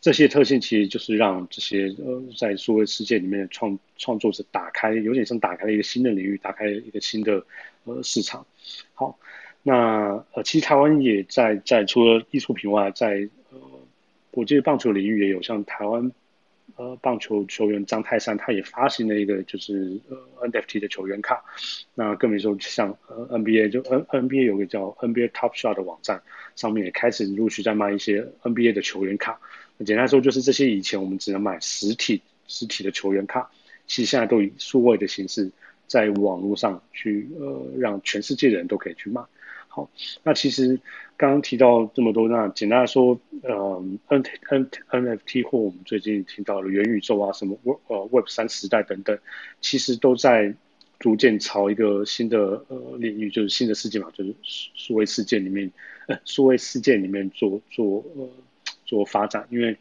[0.00, 7.44] 这些特性其实就是让这些呃在数位世界里面的创创作者打开，有点像打开了一个新的领域，打开一个新的
[7.84, 8.46] 呃市场。
[8.92, 9.18] 好，
[9.62, 13.58] 那呃其实台湾也在在除了艺术品外，在呃
[14.30, 16.12] 国际棒球领域也有像台湾。
[16.76, 21.44] 呃，棒球球员张泰山他也发行了一个就是呃 NFT 的球员卡，
[21.94, 26.20] 那更别说像呃 NBA 就 N NBA 有个叫 NBA Top Shot 的网站，
[26.56, 29.38] 上面也开始陆续在卖一些 NBA 的球员卡。
[29.76, 33.48] 那简单说就是这些以前我们只能买实体实体的球员卡，
[33.86, 35.50] 其实现在都以数位的形式
[35.86, 39.20] 在网络上去呃让全世界的人都可以去卖。
[39.74, 39.90] 好，
[40.22, 40.78] 那其实
[41.16, 49.18] 刚刚提到这么多，那简单来说，呃，N N NFT 或我们最近听到的元宇宙啊，什么 Web 呃 Web 三时代等等，
[49.60, 50.54] 其实都在
[51.00, 55.68] 逐渐朝一个新的呃领域，就是新的世界嘛，就是数位世界里面，
[56.24, 58.28] 数位世界里面做做呃
[58.84, 59.76] 做发展，因为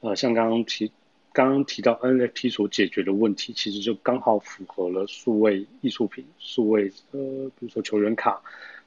[0.00, 0.92] 呃，像刚刚提
[1.34, 8.40] 刚刚提到 NFT 所解决的问题，其实就刚好符合了数位艺术品、数位呃，比如说球员卡。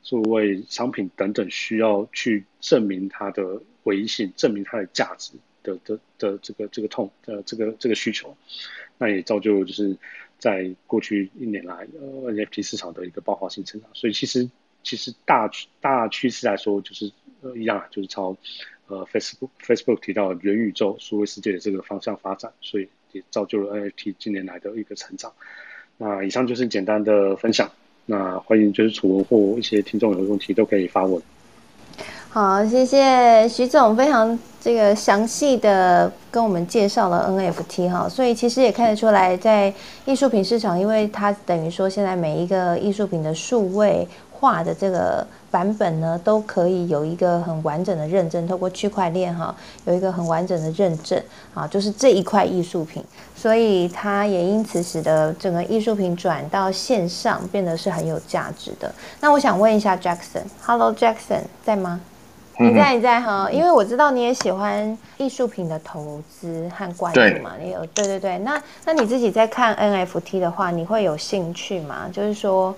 [0.04, 5.34] 数位商品等等，需要去证明它的唯一性，证明它的价值
[5.64, 8.34] 的的的这个这个痛呃这个这个需求，
[8.98, 9.98] 那也造就就是
[10.38, 13.89] 在过去一年来呃 NFT 市场的一个爆发性成长。
[13.93, 14.50] 所以其实
[14.82, 15.50] 其实大
[15.82, 18.38] 大趋势来说，就是呃一样，就是朝
[18.88, 25.32] 呃 Facebook Facebook 提到元宇宙数位世界的这个方向发展，所以也造就了 NFT 近年来的一个成长。
[25.98, 27.70] 那以上就是简单的分享。
[28.06, 31.22] 那欢迎就是楚文或一些听众有问题都可以发问。
[32.30, 39.74] 好，谢谢徐总非常这个详细的跟我们介绍了 NFT 哈，所以其实也看得出来，在
[40.06, 44.08] 艺术品市场，因为它等于说现在每一个艺术品的数位。
[44.40, 51.20] 画的这个版本呢，都可以有一个很完整的认证，透过区块链哈，有一个很完整的认证
[51.56, 53.04] 啊，就是这一块艺术品，
[53.36, 58.94] 所以它也因此使得整个艺术品转到线上变得是很有价值的。
[59.20, 62.00] 那我想问一下 Jackson，Hello Jackson，在吗？
[62.60, 72.10] 你在你在哈，因为我知道你也喜欢艺术品的投资和关注嘛，你有对对对，那那你自己在看 NFT 的话，你会有兴趣吗？
[72.14, 72.76] 就是说。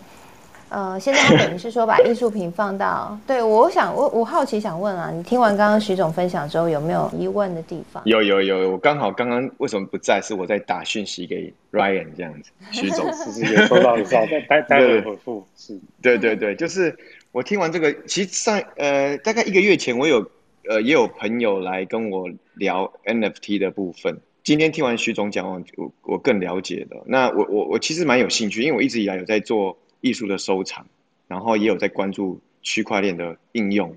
[0.69, 8.01] 呃，现在他等于是说把艺术品放到，对我想我我好奇想问啊，你听完刚刚徐总分享之后，有没有疑问的地方？
[8.05, 10.21] 有有有，我刚好刚刚为什么不在？
[10.21, 15.79] 是我在打讯息给 Ryan 这样子，徐总是是 有收到有收到，待待会回复是。
[16.01, 16.95] 对对对，就是
[17.31, 20.29] 我听完这个，其实上呃大概一个月前，我有
[20.69, 27.01] 呃也有朋友来跟我聊 NFT 的部分，今天听完徐总讲，我我更了解了。
[27.07, 30.85] 那我我我其实蛮有兴趣，因为我一直以来有在做艺术的收藏，
[31.27, 33.95] 然后也有在关注区块链的应用。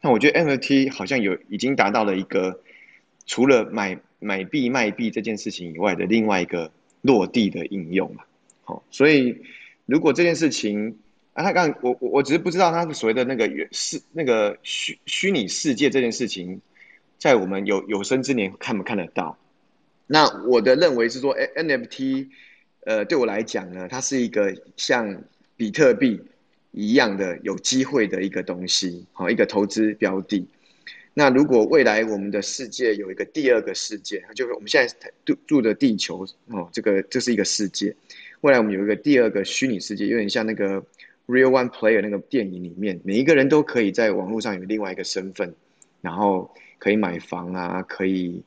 [0.00, 2.60] 那我觉得 NFT 好像有已经达到了一个
[3.26, 8.24] 除了买买币卖币这件事情以外的另外一个落地的应用嘛。
[8.64, 9.42] 好，所以
[9.86, 10.98] 如果这件事情
[11.34, 16.60] 啊，他刚我我我只是不知道他所谓的那个世那个虚虚拟世界这件事情，
[17.18, 19.38] 在我们有有生之年看不看得到？
[20.06, 22.28] 那我的认为是说，NFT，
[22.84, 25.22] 呃，对我来讲呢，它是一个像
[25.62, 26.20] 比特币
[26.72, 30.44] 一样的有机会的一个东西，好，一个投资标的。
[31.14, 37.94] 那如果未来我们的世界有一个第二个世界，就是我们现在住住的地球哦，这个这是一个世界。
[38.40, 40.82] 未来我们有一个第二个虚拟世界，有点像那个
[41.28, 45.54] 《Real One Player》那个电影里面，每一个人都可以在网络上有另外一个身份，
[46.00, 48.42] 然后可以买房啊，可以。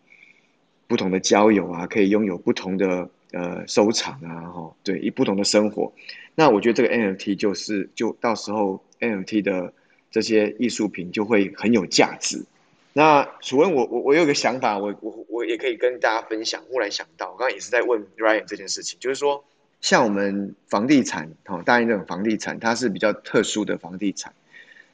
[0.87, 5.91] 不同的交友啊，可以拥有不同的呃收藏啊，哈，对，以不同的生活。
[6.35, 9.73] 那我觉得这个 NFT 就是，就到时候 NFT 的
[10.11, 12.45] 这些艺术品就会很有价值。
[12.93, 16.61] 那楚文，我我我有个想法，我我我也可以跟大家分享。
[16.69, 19.43] 忽然想到，我刚刚也是在问 Ryan 这件事情，就是说，
[19.81, 24.33] 像我们房地产，哈，大然这种房地产，它是比较特殊的房地产，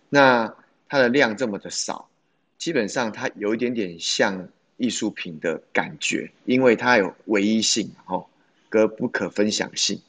[0.09, 0.55] 那
[0.87, 2.09] 它的量这么的少，
[2.57, 4.49] 基本上它有一点点像。
[4.77, 8.25] 艺术品的感觉，因为它有唯一性，哦，
[8.67, 10.01] 跟不可分享性，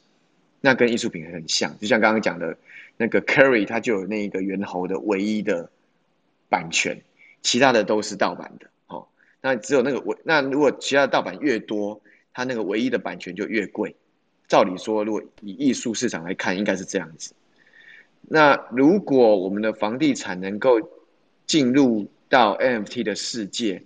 [0.65, 1.77] 那跟艺术品很像。
[1.77, 2.57] 就像刚刚讲的，
[2.95, 5.69] 那个 Curry，它就有那个猿猴的唯一的
[6.47, 7.01] 版权，
[7.41, 9.05] 其他的都是盗版的，哦。
[9.41, 11.99] 那只有那个唯，那如果其他的盗版越多，
[12.33, 13.97] 它那个唯一的版权就越贵。
[14.47, 17.33] 照理说，如果以艺术市场来看，应该是这样子。
[18.21, 20.79] 那如果我们的房地产能够
[21.45, 23.83] 进入到 NFT 的世界，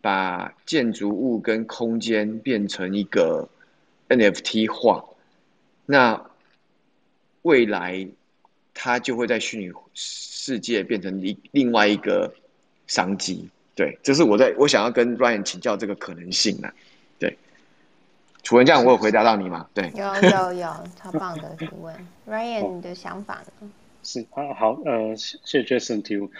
[0.00, 3.48] 把建筑物跟空间变成一个
[4.08, 5.04] NFT 化，
[5.86, 6.20] 那
[7.42, 8.06] 未来
[8.74, 12.34] 它就会在虚拟世界变成一另外一个
[12.86, 13.48] 商机。
[13.74, 16.68] 对，这是我在我想要跟 Ryan 请教这个可能性呢。
[17.18, 17.38] 对，
[18.42, 19.68] 楚文这样我有回答到你吗？
[19.72, 21.94] 对，有有有，超棒的提问，
[22.28, 23.70] Ryan 你的想法呢？
[24.02, 26.30] 是啊，好，呃，谢谢 Jason 提问，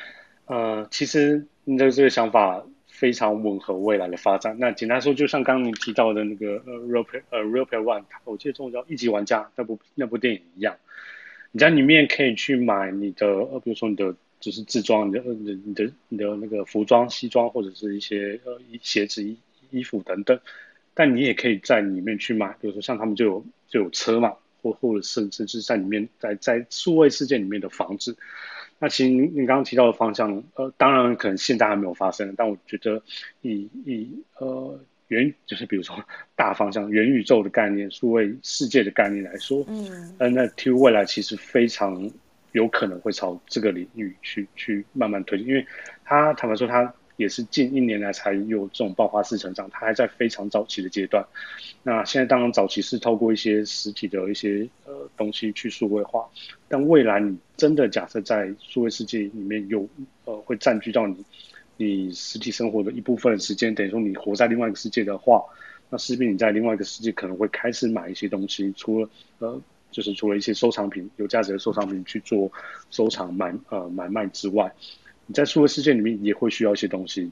[0.46, 2.62] 呃，其实你的这个想法。
[2.98, 4.56] 非常吻合未来的发展。
[4.58, 10.76] 那简单说，就像刚刚你提到的那个呃，Real 呃 real Player One，我记得中文叫一级玩家那部那部电影一样，
[11.52, 19.36] 你在里面可以去买你的呃，比如说你的就是自装你的呃你的你的那个服装、西装或者是一些呃鞋子、衣
[19.70, 20.40] 衣服等等。
[20.94, 24.32] 但你也可以在里面去买，比如说像他们就有就有车嘛，
[24.62, 28.16] 或或者甚至是在里面在在数位世界里面的房子。
[28.78, 33.02] 那其实你你刚刚提到的方向，呃，当然可能现在还没有发生，但我觉得
[33.42, 34.08] 以以
[34.38, 35.96] 呃元就是比如说
[36.34, 42.10] 大方向元宇宙的概念、数位世界的概念来说，嗯，NFT 未来其实非常
[42.52, 45.66] 有可能会朝这个领域去去慢慢推进，因为
[46.04, 46.92] 它坦白说它。
[47.18, 51.24] 也是近一年来才有这种爆发式成长，它还在非常早期的阶段。
[51.82, 54.85] 那现在当然早期是透过一些实体的一些呃
[55.16, 56.28] 东西去数位化，
[56.68, 59.88] 但未来你真的假设在数位世界里面有
[60.24, 61.24] 呃会占据到你
[61.76, 65.42] 你实体生活的一部分时间，等于说你活在另外一个世界的话，
[65.90, 69.60] 那势必你在另外一个世界可能会开始买一些东西，除了呃
[69.90, 72.50] 就是除了一些收藏品有价值的收藏品去做
[72.90, 74.72] 收藏买呃买卖之外。
[75.28, 77.28] 你在数位世界里面也会需要一些东西，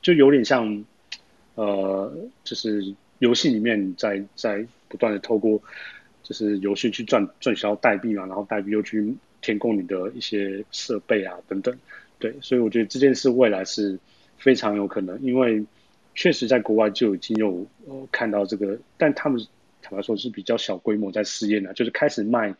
[0.00, 0.84] 就有点像，
[1.56, 5.60] 呃，就是游戏里面在在不断的透过，
[6.24, 11.72] 就是游戏去赚赚销代币嘛，然后代币又去填供你的一些设备啊等等，
[12.18, 13.96] 对，所以我觉得这件事未来是
[14.36, 15.64] 非常有可能，因为
[16.16, 19.40] 确实在国外就已经有呃看到这个，但他们
[19.80, 22.52] 坦白说是比较小规模在试验的，就是开始卖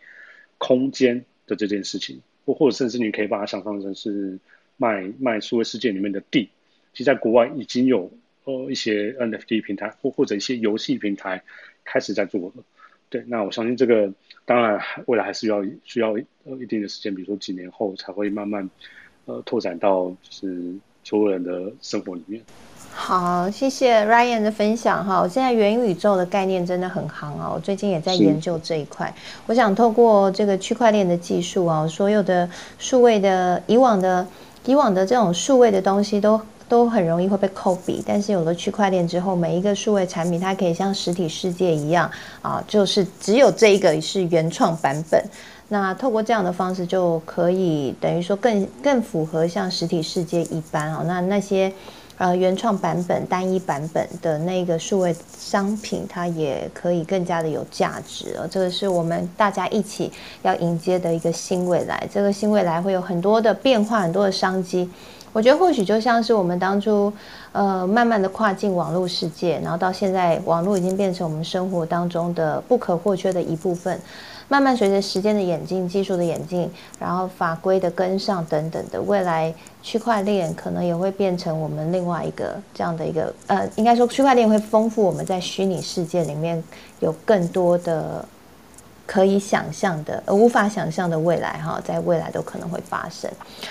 [0.58, 4.38] 空间的这件事情，或或者甚至你可以把它想象成是。
[4.76, 6.48] 卖卖数位世界里面的地，
[6.92, 8.10] 其实在国外已经有
[8.42, 11.44] 呃一些 NFT 平台或或者一些游戏平台
[11.84, 12.64] 开始在做了。
[13.14, 14.12] 对，那我相信这个
[14.44, 16.10] 当然未来还是要需要
[16.42, 18.68] 呃一定的时间，比如说几年后才会慢慢
[19.26, 22.42] 呃拓展到就是所有人的生活里面。
[22.90, 25.20] 好，谢谢 Ryan 的分享哈。
[25.20, 29.14] 我现在元宇宙的概念真的很夯啊，我最近也在研究这一块。
[29.46, 32.50] 我想透过这个区块链的技术啊，所有的
[32.80, 34.26] 数位的以往的。
[34.66, 42.10] 以往的这种数位的东西都都很容易会被扣笔，但是有了区块链之后，每一个数位产品它可以像实体世界一样
[42.42, 45.22] 啊，就是只有这一个是原创版本。
[45.68, 51.02] 那透过这样的方式，就可以等于说更更符合像实体世界一般啊。
[51.06, 51.72] 那那些
[52.18, 58.46] 呃原创版本、单一版本的那个数位商品，它也可以更加的有价值了。
[58.46, 60.12] 这个是我们大家一起
[60.42, 62.06] 要迎接的一个新未来。
[62.12, 64.88] 这个新未来会有很多的变化，很多的商机。
[65.34, 67.12] 我觉得或许就像是我们当初，
[67.50, 74.00] 呃，慢慢的跨进网络世界，然后到现在，网络已经变成我们生活当中的不可或缺的一部分。
[74.46, 76.70] 慢慢随着时间的演进、技术的演进，
[77.00, 86.62] 然后法规的跟上等等的，未来区块链可能也会变成我们另外一个这样的一个，呃，应该说区块链会丰富我们在虚拟世界里面
[87.00, 88.24] 有更多的。
[89.06, 93.30] 可以想象的，呃无法想象的未来，哈，在未来都可能会发生。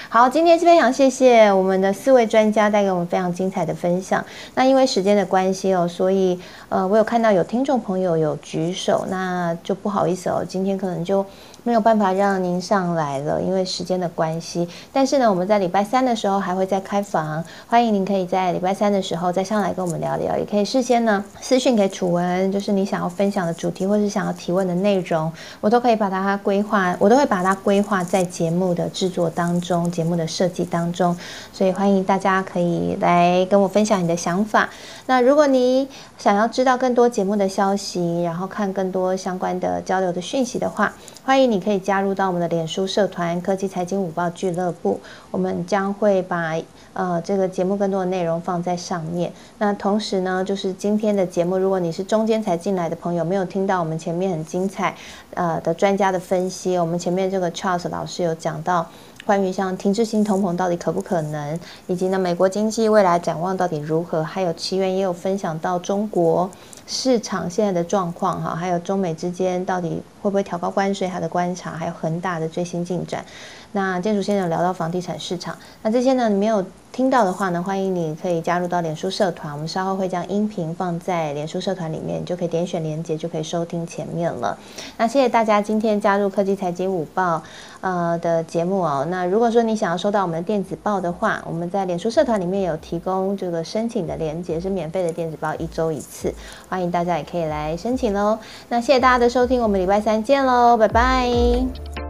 [0.10, 4.24] 好，今天是非常谢谢我们的四位专家带给我们非常精彩的分享。
[4.56, 11.26] 那因为时间的关系哦，所以呃，我有看到有听众朋友有举手，那就不好意思哦，今天可能就。
[11.64, 14.68] 没有办法让您上来了，因为时间的关系。
[14.92, 31.16] 但是呢，我们在礼拜三的时候还会再开房，欢迎您可以在礼拜三的时候再上来跟我们聊聊，也可以事先呢私讯给楚文，就是你想要分享的主题或是想要提问的内容，我都可以把它规划，我都会把它规划在节目的制作当中，节目的设计当中。
[31.52, 34.70] 所以欢迎大家可以来跟我分享你的想法。
[35.06, 35.88] 那如果你
[36.18, 40.94] 想要知道更多节目的消息，然后看更多相关的交流的讯息的话，
[41.24, 45.00] 欢迎你可以加入到我们的脸书社团“科技财经午报俱乐部”，
[45.30, 46.60] 我们将会把
[46.94, 49.32] 呃这个节目更多的内容放在上面。
[49.60, 54.96] 那同时呢，就是今天的节目，如果你是中间才进来的朋友，没有听到我们前面很精彩
[55.36, 58.88] 呃的专家的分析，我们前面这个 Charles 老师有讲到
[59.24, 66.50] 关于像停滞性通膨到底可不可能，以及呢美国经济未来展望到底如何，还有奇缘也有分享到中国。
[66.94, 73.26] 市场现在的状况哈，还有中美之间到底会不会调高关税，他的观察，还有恒大的最新进展。
[73.74, 84.58] 那建筑先生聊到房地产市场，那这些呢你没有听到的话呢，欢迎你可以加入到脸书社团，我们稍后会将音频放在脸书社团里面，你就可以点选连接就可以收听前面了。
[84.98, 87.44] 那谢谢大家今天加入科技财经午报。
[87.82, 96.34] 呃的节目哦，那如果说你想要收到我们的电子报的话，我们在脸书社团里面有提供这个申请的链接，是免费的电子报，一周一次，
[96.70, 98.40] 欢迎大家也可以来申请喽。
[98.70, 102.03] 那谢谢大家的收听，我们礼拜三见喽，拜拜。